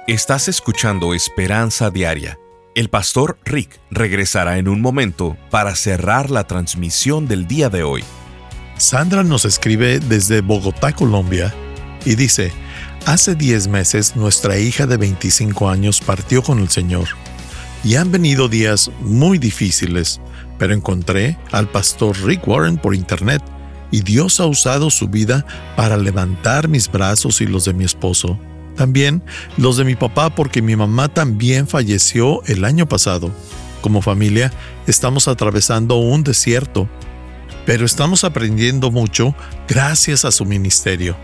Estás 0.08 0.48
escuchando 0.48 1.14
Esperanza 1.14 1.90
Diaria. 1.90 2.38
El 2.76 2.90
pastor 2.90 3.38
Rick 3.46 3.80
regresará 3.90 4.58
en 4.58 4.68
un 4.68 4.82
momento 4.82 5.38
para 5.50 5.76
cerrar 5.76 6.30
la 6.30 6.46
transmisión 6.46 7.28
del 7.28 7.48
día 7.48 7.70
de 7.70 7.84
hoy. 7.84 8.04
Sandra 8.78 9.24
nos 9.24 9.46
escribe 9.46 10.00
desde 10.00 10.42
Bogotá, 10.42 10.94
Colombia, 10.94 11.54
y 12.06 12.16
dice, 12.16 12.52
hace 13.06 13.36
10 13.36 13.68
meses 13.68 14.16
nuestra 14.16 14.58
hija 14.58 14.88
de 14.88 14.98
25 14.98 15.70
años 15.70 16.02
partió 16.02 16.42
con 16.42 16.60
el 16.60 16.70
Señor. 16.70 17.08
Y 17.84 17.96
han 17.96 18.12
venido 18.12 18.48
días 18.48 18.90
muy 19.02 19.38
difíciles, 19.38 20.22
pero 20.58 20.74
encontré 20.74 21.38
al 21.52 21.70
pastor 21.70 22.18
Rick 22.24 22.48
Warren 22.48 22.78
por 22.78 22.96
internet 22.96 23.42
y 23.92 24.02
Dios 24.02 24.40
ha 24.40 24.46
usado 24.46 24.90
su 24.90 25.08
vida 25.08 25.46
para 25.76 25.98
levantar 25.98 26.68
mis 26.68 26.90
brazos 26.90 27.42
y 27.42 27.46
los 27.46 27.66
de 27.66 27.74
mi 27.74 27.84
esposo. 27.84 28.40
También 28.76 29.22
los 29.58 29.78
de 29.78 29.84
mi 29.84 29.96
papá 29.96 30.34
porque 30.34 30.62
mi 30.62 30.76
mamá 30.76 31.10
también 31.10 31.68
falleció 31.68 32.42
el 32.46 32.66
año 32.66 32.88
pasado. 32.88 33.32
Como 33.82 34.02
familia, 34.02 34.52
estamos 34.88 35.28
atravesando 35.28 35.98
un 35.98 36.24
desierto 36.24 36.88
pero 37.66 37.86
estamos 37.86 38.24
aprendiendo 38.24 38.92
mucho 38.92 39.36
gracias 39.68 40.26
a 40.26 40.32
su 40.32 40.46
ministerio. 40.46 41.16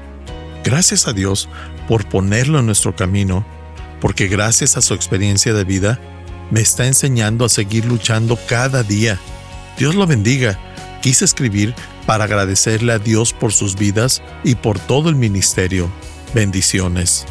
Gracias 0.63 1.07
a 1.07 1.13
Dios 1.13 1.49
por 1.87 2.07
ponerlo 2.07 2.59
en 2.59 2.65
nuestro 2.65 2.95
camino, 2.95 3.45
porque 4.01 4.27
gracias 4.27 4.77
a 4.77 4.81
su 4.81 4.93
experiencia 4.93 5.53
de 5.53 5.63
vida, 5.63 5.99
me 6.51 6.61
está 6.61 6.85
enseñando 6.85 7.45
a 7.45 7.49
seguir 7.49 7.85
luchando 7.85 8.37
cada 8.47 8.83
día. 8.83 9.19
Dios 9.77 9.95
lo 9.95 10.05
bendiga. 10.07 10.59
Quise 11.01 11.25
escribir 11.25 11.75
para 12.05 12.25
agradecerle 12.25 12.93
a 12.93 12.99
Dios 12.99 13.33
por 13.33 13.53
sus 13.53 13.75
vidas 13.75 14.21
y 14.43 14.55
por 14.55 14.79
todo 14.79 15.09
el 15.09 15.15
ministerio. 15.15 15.91
Bendiciones. 16.33 17.25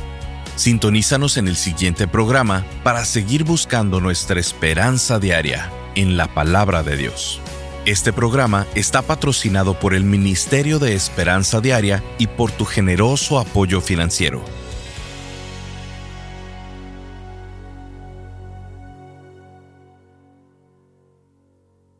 Sintonízanos 0.57 1.37
en 1.37 1.49
el 1.49 1.57
siguiente 1.57 2.09
programa 2.09 2.65
para 2.83 3.05
seguir 3.05 3.45
buscando 3.45 4.01
nuestra 4.01 4.41
esperanza 4.41 5.19
diaria 5.19 5.71
en 5.95 6.17
la 6.17 6.33
palabra 6.33 6.83
de 6.83 6.97
Dios. 6.97 7.41
Este 7.87 8.13
programa 8.13 8.67
está 8.75 9.03
patrocinado 9.03 9.79
por 9.79 9.95
el 9.95 10.03
Ministerio 10.03 10.79
de 10.79 10.95
Esperanza 10.95 11.61
Diaria 11.61 12.03
y 12.19 12.27
por 12.27 12.51
tu 12.51 12.65
generoso 12.65 13.39
apoyo 13.39 13.81
financiero. 13.81 14.43